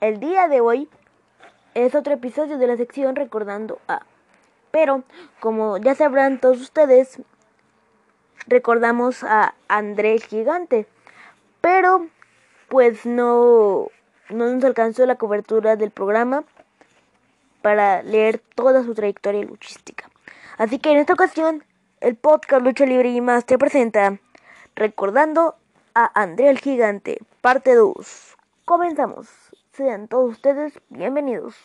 el 0.00 0.18
día 0.18 0.48
de 0.48 0.60
hoy 0.60 0.88
es 1.74 1.94
otro 1.94 2.14
episodio 2.14 2.58
de 2.58 2.66
la 2.66 2.76
sección 2.76 3.14
Recordando 3.14 3.78
a. 3.86 4.02
Pero, 4.72 5.04
como 5.38 5.76
ya 5.76 5.94
sabrán 5.94 6.40
todos 6.40 6.60
ustedes, 6.60 7.22
recordamos 8.48 9.22
a 9.22 9.54
André 9.68 10.18
Gigante. 10.18 10.88
Pero, 11.60 12.08
pues 12.68 13.06
no, 13.06 13.86
no 14.28 14.52
nos 14.52 14.64
alcanzó 14.64 15.06
la 15.06 15.14
cobertura 15.14 15.76
del 15.76 15.92
programa 15.92 16.42
para 17.62 18.02
leer 18.02 18.42
toda 18.56 18.82
su 18.82 18.92
trayectoria 18.92 19.44
luchística. 19.44 20.10
Así 20.60 20.78
que 20.78 20.92
en 20.92 20.98
esta 20.98 21.14
ocasión, 21.14 21.64
el 22.02 22.16
podcast 22.16 22.62
Lucha 22.62 22.84
Libre 22.84 23.08
y 23.08 23.22
más 23.22 23.46
te 23.46 23.56
presenta 23.56 24.18
Recordando 24.76 25.56
a 25.94 26.20
André 26.20 26.50
el 26.50 26.58
Gigante, 26.58 27.16
parte 27.40 27.74
2. 27.74 28.36
Comenzamos. 28.66 29.26
Sean 29.72 30.06
todos 30.06 30.32
ustedes 30.32 30.78
bienvenidos. 30.90 31.56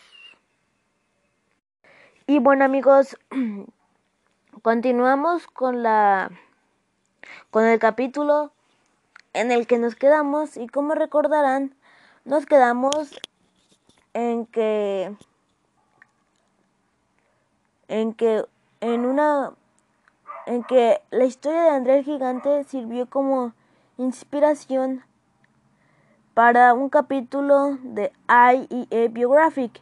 Y 2.25 2.39
bueno 2.39 2.63
amigos, 2.63 3.17
continuamos 4.61 5.45
con 5.47 5.83
la 5.83 6.31
con 7.51 7.65
el 7.65 7.79
capítulo 7.79 8.53
en 9.33 9.51
el 9.51 9.67
que 9.67 9.77
nos 9.77 9.95
quedamos 9.95 10.55
y 10.55 10.67
como 10.67 10.95
recordarán, 10.95 11.75
nos 12.23 12.45
quedamos 12.45 13.19
en 14.13 14.45
que 14.45 15.13
en 17.89 18.13
que 18.13 18.45
en 18.81 19.05
una 19.05 19.53
en 20.45 20.63
que 20.63 21.01
la 21.11 21.25
historia 21.25 21.63
de 21.63 21.69
Andrés 21.69 22.05
Gigante 22.05 22.63
sirvió 22.65 23.09
como 23.09 23.53
inspiración 23.97 25.03
para 26.33 26.73
un 26.73 26.89
capítulo 26.89 27.77
de 27.81 28.11
IEA 28.27 29.07
Biographic 29.09 29.81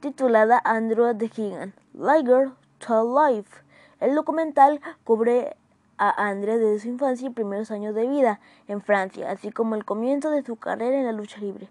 titulada 0.00 0.60
Andrew 0.64 1.16
the 1.16 1.28
Gigant, 1.28 1.74
Liger 1.94 2.50
to 2.78 3.28
Life. 3.28 3.50
El 3.98 4.14
documental 4.14 4.80
cubre 5.04 5.56
a 5.98 6.28
André 6.28 6.58
desde 6.58 6.80
su 6.80 6.88
infancia 6.88 7.28
y 7.28 7.32
primeros 7.32 7.70
años 7.70 7.94
de 7.94 8.06
vida 8.06 8.40
en 8.68 8.82
Francia, 8.82 9.30
así 9.30 9.50
como 9.50 9.74
el 9.74 9.84
comienzo 9.84 10.30
de 10.30 10.42
su 10.42 10.56
carrera 10.56 10.98
en 10.98 11.06
la 11.06 11.12
lucha 11.12 11.40
libre, 11.40 11.68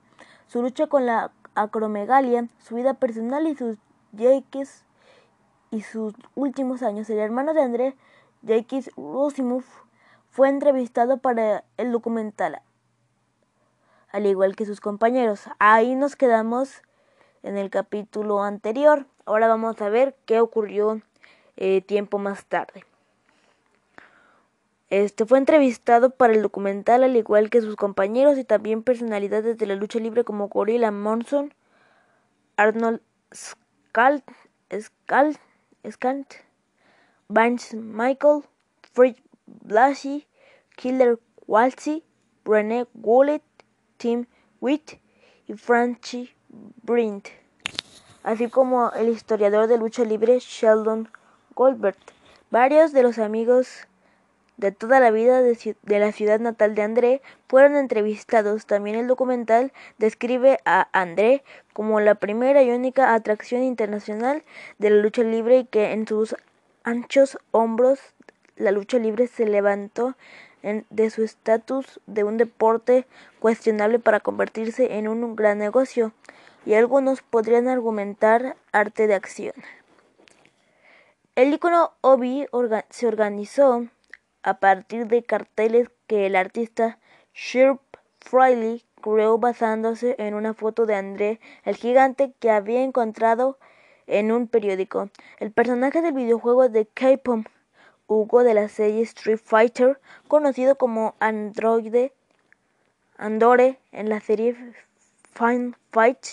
su 0.47 0.61
lucha 0.61 0.88
con 0.88 1.05
la 1.05 1.32
acromegalia, 1.53 2.47
su 2.57 2.76
vida 2.76 2.95
personal 2.95 3.47
y 3.47 3.55
sus 3.55 3.78
Jacques 4.11 4.84
y 5.76 5.82
sus 5.82 6.13
últimos 6.36 6.82
años. 6.82 7.09
El 7.09 7.19
hermano 7.19 7.53
de 7.53 7.61
André, 7.61 7.95
Jacques 8.41 8.89
Rosimov, 8.95 9.63
fue 10.32 10.49
entrevistado 10.49 11.17
para 11.17 11.63
el 11.78 11.91
documental 11.91 12.61
al 14.15 14.26
igual 14.26 14.55
que 14.55 14.65
sus 14.65 14.80
compañeros. 14.80 15.41
Ahí 15.59 15.93
nos 15.93 16.15
quedamos 16.15 16.82
en 17.43 17.57
el 17.57 17.69
capítulo 17.69 18.41
anterior. 18.43 19.05
Ahora 19.26 19.49
vamos 19.49 19.82
a 19.82 19.89
ver 19.89 20.15
qué 20.26 20.39
ocurrió 20.39 21.01
eh, 21.57 21.82
tiempo 21.82 22.17
más 22.17 22.45
tarde. 22.45 22.86
Este 24.89 25.26
fue 25.26 25.38
entrevistado 25.38 26.11
para 26.11 26.32
el 26.32 26.41
documental 26.41 27.03
al 27.03 27.17
igual 27.17 27.49
que 27.49 27.59
sus 27.59 27.76
compañeros 27.76 28.38
y 28.38 28.45
también 28.45 28.84
personalidades 28.84 29.57
de 29.57 29.65
la 29.65 29.76
lucha 29.76 29.99
libre 29.99 30.23
como 30.23 30.47
Gorilla 30.47 30.91
Monson, 30.91 31.53
Arnold 32.55 33.01
Skald, 33.34 34.23
Skald, 34.71 35.38
Skald, 35.91 36.27
Vince 37.29 37.75
Michael, 37.75 38.43
Fritz 38.93 39.21
Blassie, 39.47 40.27
Killer 40.75 41.19
Walsey, 41.47 42.03
René 42.43 42.88
Goulet, 42.93 43.41
Tim 43.97 44.25
Witt 44.61 44.99
y 45.47 45.53
Franchi 45.53 46.33
Brint, 46.83 47.27
así 48.23 48.49
como 48.49 48.91
el 48.91 49.09
historiador 49.09 49.67
de 49.67 49.77
lucha 49.77 50.03
libre 50.03 50.39
Sheldon 50.39 51.09
Goldberg. 51.55 51.97
Varios 52.51 52.91
de 52.93 53.03
los 53.03 53.17
amigos 53.17 53.88
de 54.58 54.72
toda 54.72 54.99
la 54.99 55.12
vida 55.12 55.41
de, 55.41 55.76
la 55.99 56.12
ciudad 56.12 56.39
natal 56.39 56.76
de 56.76 56.82
André 56.82 57.22
fueron 57.47 57.76
entrevistados. 57.76 58.66
También 58.66 58.95
el 58.95 59.08
documental 59.08 59.72
describe 59.97 60.60
a 60.66 60.88
André 60.91 61.43
como 61.74 61.99
la 61.99 62.16
primera 62.16 62.64
y 62.64 62.72
única 62.72 63.14
atracción 63.14 63.64
internacional 63.64 64.43
de 64.80 64.89
la 64.89 65.01
lucha 65.01 65.24
libre 65.24 65.60
y 65.60 65.66
que 65.66 65.91
en 65.91 66.08
sus 66.08 66.36
anchos 66.84 67.38
hombros 67.51 67.99
la 68.56 68.72
lucha 68.72 68.97
libre 68.97 69.28
se 69.28 69.45
levantó 69.45 70.16
de 70.89 71.10
su 71.12 71.24
estatus 71.24 71.99
de 72.08 72.24
un 72.24 72.38
deporte 72.38 73.06
cuestionable 73.39 73.99
para 73.99 74.20
convertirse 74.20 74.97
en 74.97 75.08
un 75.08 75.36
gran 75.36 75.60
negocio, 75.60 76.12
y 76.66 76.74
algunos 76.74 77.22
podrían 77.22 77.68
argumentar 77.68 78.58
arte 78.72 79.06
de 79.06 79.14
acción. 79.14 79.53
El 81.36 81.53
icono 81.53 81.91
Obi 82.01 82.47
se 82.89 83.08
organizó 83.08 83.88
a 84.45 84.59
partir 84.59 85.07
de 85.07 85.23
carteles 85.23 85.89
que 86.05 86.27
el 86.27 86.35
artista 86.35 86.99
Shirp 87.33 87.81
Freiley 88.21 88.85
creó 89.01 89.39
basándose 89.39 90.15
en 90.19 90.35
una 90.35 90.53
foto 90.53 90.85
de 90.85 90.93
André 90.93 91.39
el 91.63 91.75
gigante 91.75 92.31
que 92.39 92.51
había 92.51 92.83
encontrado 92.83 93.57
en 94.05 94.31
un 94.31 94.47
periódico. 94.47 95.09
El 95.39 95.51
personaje 95.51 96.03
del 96.03 96.13
videojuego 96.13 96.69
de 96.69 96.85
K-Pop 96.85 97.47
Hugo 98.05 98.43
de 98.43 98.53
la 98.53 98.69
serie 98.69 99.01
Street 99.01 99.39
Fighter, 99.43 99.99
conocido 100.27 100.75
como 100.75 101.15
Androide 101.19 102.13
Andore 103.17 103.79
en 103.91 104.09
la 104.09 104.19
serie 104.19 104.55
Fine 105.33 105.73
Fight, 105.91 106.23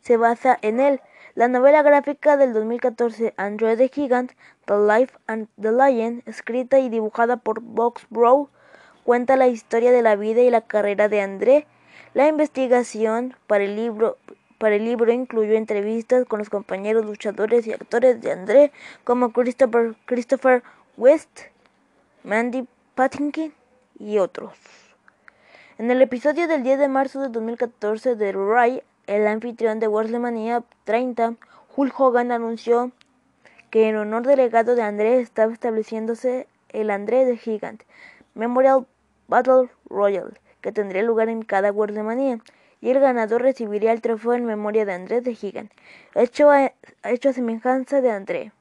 se 0.00 0.16
basa 0.16 0.56
en 0.62 0.78
él. 0.78 1.00
La 1.34 1.48
novela 1.48 1.82
gráfica 1.82 2.36
del 2.36 2.52
2014 2.52 3.34
Android 3.36 3.80
Gigant, 3.92 4.30
The 4.68 4.76
Life 4.76 5.16
and 5.26 5.48
the 5.58 5.72
Lion, 5.72 6.22
escrita 6.26 6.78
y 6.78 6.90
dibujada 6.90 7.38
por 7.38 7.62
Box 7.62 8.06
Bro, 8.10 8.50
cuenta 9.02 9.36
la 9.36 9.48
historia 9.48 9.90
de 9.92 10.02
la 10.02 10.14
vida 10.14 10.42
y 10.42 10.50
la 10.50 10.60
carrera 10.60 11.08
de 11.08 11.22
André. 11.22 11.66
La 12.12 12.28
investigación 12.28 13.34
para 13.46 13.64
el 13.64 13.76
libro 13.76 14.18
para 14.58 14.74
el 14.74 14.84
libro 14.84 15.10
incluyó 15.10 15.54
entrevistas 15.54 16.26
con 16.26 16.40
los 16.40 16.50
compañeros 16.50 17.06
luchadores 17.06 17.66
y 17.66 17.72
actores 17.72 18.20
de 18.20 18.30
André 18.30 18.72
como 19.04 19.32
Christopher, 19.32 20.62
West, 20.98 21.40
Mandy 22.22 22.68
Patinkin 22.94 23.54
y 23.98 24.18
otros. 24.18 24.52
En 25.78 25.90
el 25.90 26.02
episodio 26.02 26.46
del 26.46 26.62
10 26.62 26.78
de 26.78 26.88
marzo 26.88 27.20
de 27.20 27.28
2014 27.30 28.16
de 28.16 28.32
Ray, 28.32 28.82
el 29.06 29.26
anfitrión 29.26 29.80
de 29.80 29.88
WrestleMania 29.88 30.62
30, 30.84 31.36
Hulk 31.74 31.98
Hogan 31.98 32.32
anunció 32.32 32.92
que 33.70 33.88
en 33.88 33.96
honor 33.96 34.26
del 34.26 34.38
legado 34.38 34.74
de 34.74 34.82
André 34.82 35.20
estaba 35.20 35.52
estableciéndose 35.52 36.46
el 36.70 36.90
André 36.90 37.24
de 37.24 37.36
Gigant 37.36 37.82
Memorial 38.34 38.86
Battle 39.26 39.68
Royal, 39.88 40.38
que 40.60 40.72
tendría 40.72 41.02
lugar 41.02 41.28
en 41.28 41.42
cada 41.42 41.72
WrestleMania, 41.72 42.40
y 42.80 42.90
el 42.90 43.00
ganador 43.00 43.42
recibiría 43.42 43.92
el 43.92 44.00
trofeo 44.00 44.34
en 44.34 44.44
memoria 44.44 44.84
de 44.84 44.92
André 44.92 45.20
de 45.20 45.34
Gigant, 45.34 45.72
hecho 46.14 46.50
a, 46.50 46.72
hecho 47.04 47.30
a 47.30 47.32
semejanza 47.32 48.00
de 48.00 48.10
André. 48.10 48.52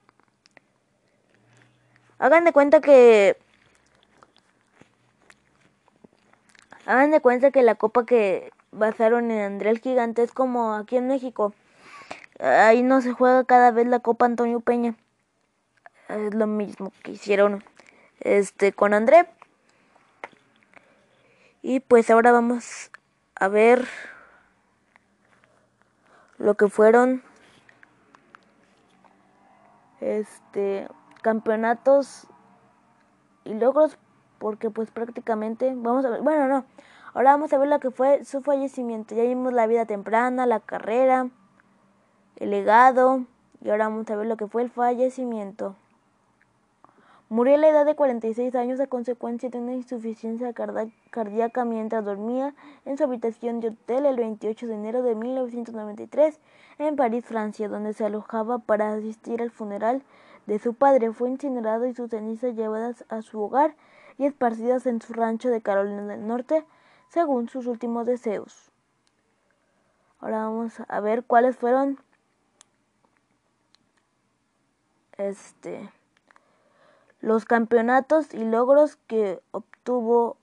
Hagan 2.20 2.43
de 2.45 2.51
cuenta 2.51 2.82
que... 2.82 3.38
Hagan 6.86 7.12
de 7.12 7.20
cuenta 7.20 7.51
que 7.51 7.62
la 7.62 7.76
copa 7.76 8.05
que 8.05 8.51
basaron 8.72 9.30
en 9.30 9.41
André 9.41 9.70
el 9.70 9.80
Gigante 9.80 10.24
es 10.24 10.32
como 10.32 10.74
aquí 10.74 10.97
en 10.97 11.08
México. 11.08 11.53
Ahí 12.39 12.83
no 12.83 13.01
se 13.01 13.13
juega 13.13 13.43
cada 13.43 13.71
vez 13.71 13.88
la 13.88 13.99
copa 13.99 14.25
Antonio 14.25 14.59
Peña. 14.59 14.95
Es 16.09 16.33
lo 16.33 16.47
mismo 16.47 16.91
que 17.03 17.11
hicieron 17.11 17.63
este 18.19 18.73
con 18.73 18.93
André. 18.93 19.27
Y 21.61 21.79
pues 21.79 22.09
ahora 22.09 22.31
vamos 22.31 22.91
a 23.35 23.47
ver 23.47 23.88
lo 26.38 26.55
que 26.55 26.67
fueron 26.69 27.23
este 29.99 30.88
campeonatos 31.21 32.27
y 33.43 33.55
logros 33.55 33.97
porque 34.38 34.69
pues 34.69 34.91
prácticamente 34.91 35.73
vamos 35.75 36.05
a 36.05 36.09
ver, 36.09 36.21
bueno 36.21 36.47
no, 36.47 36.65
ahora 37.13 37.31
vamos 37.31 37.51
a 37.53 37.57
ver 37.57 37.67
lo 37.67 37.79
que 37.79 37.89
fue 37.89 38.23
su 38.23 38.41
fallecimiento, 38.41 39.15
ya 39.15 39.23
vimos 39.23 39.51
la 39.53 39.65
vida 39.65 39.85
temprana, 39.85 40.45
la 40.45 40.59
carrera, 40.59 41.29
el 42.38 42.51
legado 42.51 43.25
y 43.61 43.69
ahora 43.69 43.89
vamos 43.89 44.09
a 44.09 44.15
ver 44.15 44.27
lo 44.27 44.38
que 44.38 44.47
fue 44.47 44.61
el 44.61 44.69
fallecimiento. 44.69 45.75
Murió 47.29 47.55
a 47.55 47.57
la 47.57 47.67
edad 47.67 47.85
de 47.85 47.95
46 47.95 48.55
años 48.55 48.79
a 48.79 48.88
consecuencia 48.88 49.49
de 49.49 49.57
una 49.57 49.73
insuficiencia 49.73 50.53
cardíaca 50.53 51.65
mientras 51.65 52.05
dormía 52.05 52.55
en 52.85 52.97
su 52.97 53.03
habitación 53.03 53.59
de 53.59 53.69
hotel 53.69 54.05
el 54.05 54.15
28 54.15 54.65
de 54.65 54.73
enero 54.73 55.01
de 55.01 55.13
1993 55.13 56.39
en 56.79 56.95
París, 56.95 57.25
Francia, 57.25 57.67
donde 57.67 57.91
se 57.91 58.05
alojaba 58.05 58.59
para 58.59 58.93
asistir 58.93 59.41
al 59.41 59.51
funeral 59.51 60.03
de 60.45 60.57
su 60.59 60.73
padre. 60.73 61.11
Fue 61.11 61.29
incinerado 61.29 61.85
y 61.85 61.93
sus 61.93 62.11
cenizas 62.11 62.55
llevadas 62.55 63.03
a 63.09 63.21
su 63.21 63.41
hogar 63.41 63.75
y 64.17 64.25
esparcidas 64.25 64.85
en 64.85 65.01
su 65.01 65.11
rancho 65.11 65.49
de 65.49 65.61
Carolina 65.61 66.03
del 66.03 66.25
Norte, 66.25 66.63
según 67.09 67.49
sus 67.49 67.67
últimos 67.67 68.05
deseos. 68.05 68.71
Ahora 70.21 70.45
vamos 70.45 70.73
a 70.88 70.99
ver 71.01 71.25
cuáles 71.25 71.57
fueron 71.57 71.99
este 75.18 75.91
los 77.20 77.45
campeonatos 77.45 78.34
y 78.34 78.43
logros 78.43 78.97
que 79.07 79.41
obtuvo 79.51 80.38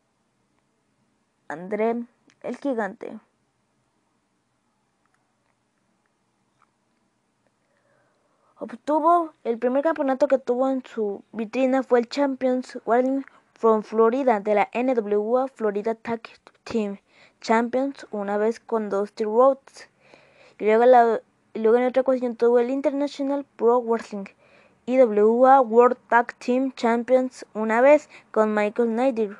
André 1.48 2.04
el 2.42 2.56
Gigante. 2.56 3.18
Obtuvo 8.58 9.32
el 9.44 9.58
primer 9.58 9.82
campeonato 9.82 10.26
que 10.26 10.38
tuvo 10.38 10.68
en 10.68 10.84
su 10.84 11.22
vitrina 11.32 11.82
fue 11.82 12.00
el 12.00 12.08
Champions 12.08 12.78
Wrestling 12.86 13.22
from 13.52 13.82
Florida 13.82 14.40
de 14.40 14.54
la 14.54 14.70
NWA 14.72 15.48
Florida 15.48 15.94
Tag 15.94 16.22
Team 16.64 16.98
Champions 17.40 18.06
una 18.10 18.38
vez 18.38 18.60
con 18.60 18.88
Dusty 18.88 19.24
Rhodes. 19.24 19.90
Y 20.58 20.64
la, 20.64 21.20
luego 21.54 21.76
en 21.76 21.86
otra 21.86 22.02
ocasión 22.02 22.36
tuvo 22.36 22.58
el 22.58 22.70
International 22.70 23.44
Pro 23.56 23.80
Wrestling 23.82 24.24
IWA 24.86 25.60
World 25.60 25.96
Tag 26.08 26.34
Team 26.38 26.72
Champions 26.72 27.46
una 27.54 27.80
vez 27.80 28.08
con 28.30 28.54
Michael 28.54 28.94
Nader. 28.94 29.38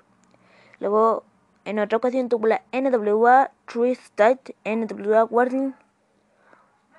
Luego 0.80 1.24
en 1.64 1.78
otra 1.78 1.98
ocasión 1.98 2.28
tuvo 2.28 2.46
la 2.46 2.62
NWA 2.72 3.50
Three 3.66 3.92
State 3.92 4.54
NWA 4.64 5.24
Wrestling 5.26 5.72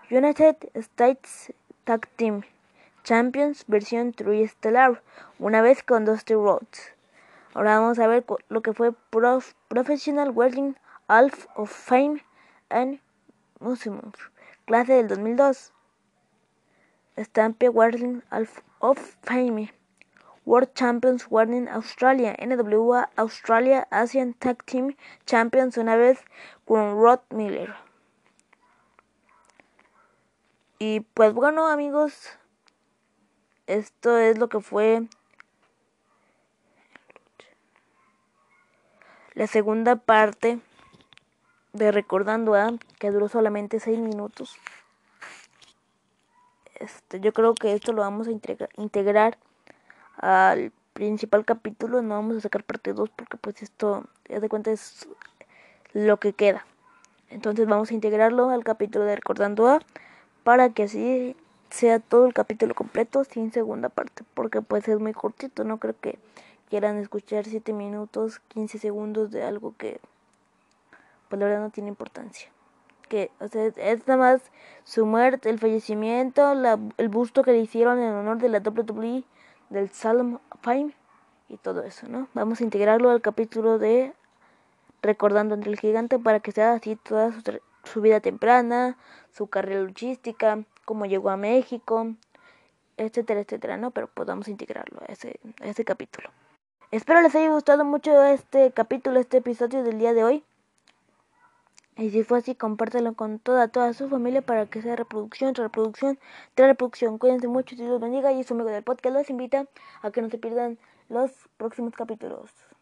United 0.10 0.56
States 0.74 1.54
Tag 1.84 2.08
Team 2.16 2.43
Champions 3.06 3.66
versión 3.68 4.14
True 4.14 4.48
Stellar, 4.48 5.00
una 5.38 5.62
vez 5.62 5.84
con 5.84 6.06
Dusty 6.06 6.34
Rhodes. 6.34 6.91
Ahora 7.54 7.80
vamos 7.80 8.00
a 8.00 8.08
ver 8.08 8.26
lo 8.50 8.62
que 8.62 8.74
fue 8.74 8.93
Professional 9.68 10.32
Wrestling 10.32 10.74
Half 11.08 11.46
of 11.56 11.72
Fame 11.72 12.24
and 12.70 13.00
Museum, 13.60 14.12
clase 14.66 14.93
del 14.93 15.08
2002. 15.08 15.75
Stampe 17.18 17.70
Wrestling 17.70 18.22
Half 18.30 18.61
of 18.80 18.97
Fame. 19.24 19.72
World 20.45 20.74
Champions 20.76 21.26
Wrestling 21.32 21.68
Australia, 21.68 22.36
NWA 22.39 23.09
Australia 23.16 23.88
Asian 23.89 24.34
Tag 24.36 24.63
Team 24.66 24.95
Champions 25.26 25.78
una 25.78 25.95
vez 25.95 26.20
con 26.66 27.01
Rod 27.01 27.22
Miller. 27.32 27.74
Y 30.78 30.99
pues 30.99 31.34
bueno 31.34 31.68
amigos, 31.68 32.38
esto 33.66 34.18
es 34.18 34.38
lo 34.38 34.49
que 34.49 34.59
fue 34.59 35.07
la 39.34 39.47
segunda 39.47 39.95
parte 39.95 40.59
de 41.74 41.91
Recordando 41.91 42.53
a, 42.53 42.72
que 42.99 43.11
duró 43.11 43.28
solamente 43.28 43.80
6 43.80 43.97
minutos. 43.99 44.57
Este, 46.80 47.20
yo 47.20 47.34
creo 47.34 47.54
que 47.54 47.74
esto 47.74 47.94
lo 47.94 48.02
vamos 48.02 48.28
a 48.28 48.32
integrar 48.32 49.38
al 50.18 50.72
principal 50.94 51.46
capítulo, 51.46 52.02
no 52.02 52.16
vamos 52.16 52.38
a 52.38 52.42
sacar 52.42 52.64
parte 52.64 52.94
2 52.94 53.10
porque 53.10 53.38
pues 53.38 53.62
esto, 53.62 54.06
ya 54.30 54.40
de 54.40 54.50
cuenta, 54.50 54.72
es 54.72 55.08
lo 55.94 56.18
que 56.18 56.34
queda. 56.34 56.66
Entonces 57.30 57.68
vamos 57.68 57.92
a 57.92 57.94
integrarlo 57.94 58.50
al 58.50 58.64
capítulo 58.64 59.06
de 59.06 59.16
Recordando 59.16 59.68
A 59.68 59.80
para 60.44 60.70
que 60.70 60.84
así 60.84 61.36
sea 61.70 62.00
todo 62.00 62.26
el 62.26 62.34
capítulo 62.34 62.76
completo 62.76 63.24
sin 63.24 63.52
segunda 63.52 63.90
parte, 63.90 64.24
porque 64.34 64.62
pues 64.62 64.88
es 64.88 65.00
muy 65.00 65.14
cortito, 65.14 65.64
no 65.64 65.80
creo 65.80 65.96
que 66.00 66.20
quieran 66.70 66.98
escuchar 66.98 67.46
7 67.46 67.74
minutos, 67.74 68.40
15 68.50 68.80
segundos 68.80 69.32
de 69.32 69.44
algo 69.44 69.74
que 69.78 70.00
pues 71.30 71.40
la 71.40 71.48
verdad 71.48 71.62
no 71.62 71.70
tiene 71.72 71.90
importancia. 71.90 72.50
Que, 73.08 73.32
o 73.39 73.47
sea, 73.47 73.66
es 73.66 74.08
nada 74.08 74.18
más 74.18 74.41
su 74.84 75.06
muerte, 75.06 75.49
el 75.49 75.60
fallecimiento, 75.60 76.56
la, 76.56 76.80
el 76.97 77.10
busto 77.10 77.43
que 77.43 77.51
le 77.51 77.60
hicieron 77.60 77.99
en 77.99 78.14
honor 78.14 78.38
de 78.39 78.49
la 78.49 78.60
WWE, 78.60 79.24
del 79.70 79.89
Salem 79.89 80.39
Fame 80.62 80.93
y 81.49 81.58
todo 81.58 81.84
eso, 81.84 82.08
¿no? 82.08 82.28
Vamos 82.34 82.62
a 82.62 82.64
integrarlo 82.64 83.10
al 83.10 83.22
capítulo 83.22 83.78
de 83.78 84.14
Recordando 85.01 85.53
entre 85.53 85.72
el 85.72 85.80
Gigante 85.80 86.18
para 86.18 86.39
que 86.39 86.51
sea 86.51 86.74
así 86.74 86.95
toda 86.95 87.32
su, 87.84 88.01
vida 88.01 88.20
temprana, 88.20 88.97
su 89.32 89.47
carrera 89.47 89.82
luchística, 89.82 90.64
cómo 90.84 91.06
llegó 91.06 91.30
a 91.30 91.38
México, 91.38 92.14
etcétera, 92.97 93.41
etcétera, 93.41 93.78
¿no? 93.78 93.91
Pero 93.91 94.08
podamos 94.08 94.47
integrarlo 94.47 95.01
a 95.08 95.12
ese, 95.12 95.39
a 95.62 95.68
ese 95.68 95.86
capítulo. 95.86 96.30
Espero 96.91 97.22
les 97.22 97.36
haya 97.36 97.49
gustado 97.49 97.86
mucho 97.86 98.24
este 98.24 98.72
capítulo, 98.72 99.20
este 99.20 99.38
episodio 99.38 99.84
del 99.84 99.99
día 99.99 100.14
de 100.14 100.24
hoy. 100.24 100.43
Y 101.98 102.10
si 102.10 102.24
fue 102.24 102.39
así, 102.39 102.56
compártelo 102.56 103.14
con 103.16 103.39
toda, 103.39 103.70
toda 103.70 103.93
su 103.93 104.10
familia 104.10 104.41
para 104.41 104.66
que 104.66 104.82
sea 104.82 104.96
reproducción, 104.98 105.56
reproducción, 105.56 106.20
tras 106.54 106.68
reproducción. 106.70 107.18
Cuídense 107.18 107.48
mucho, 107.48 107.76
Dios 107.76 107.88
los 107.89 108.02
bendiga. 108.02 108.34
Y 108.34 108.43
su 108.43 108.54
amigo 108.54 108.70
del 108.70 108.84
podcast 108.84 109.16
los 109.16 109.30
invita 109.30 109.68
a 110.02 110.12
que 110.12 110.22
no 110.22 110.30
se 110.30 110.38
pierdan 110.38 110.78
los 111.10 111.32
próximos 111.58 111.93
capítulos. 111.96 112.75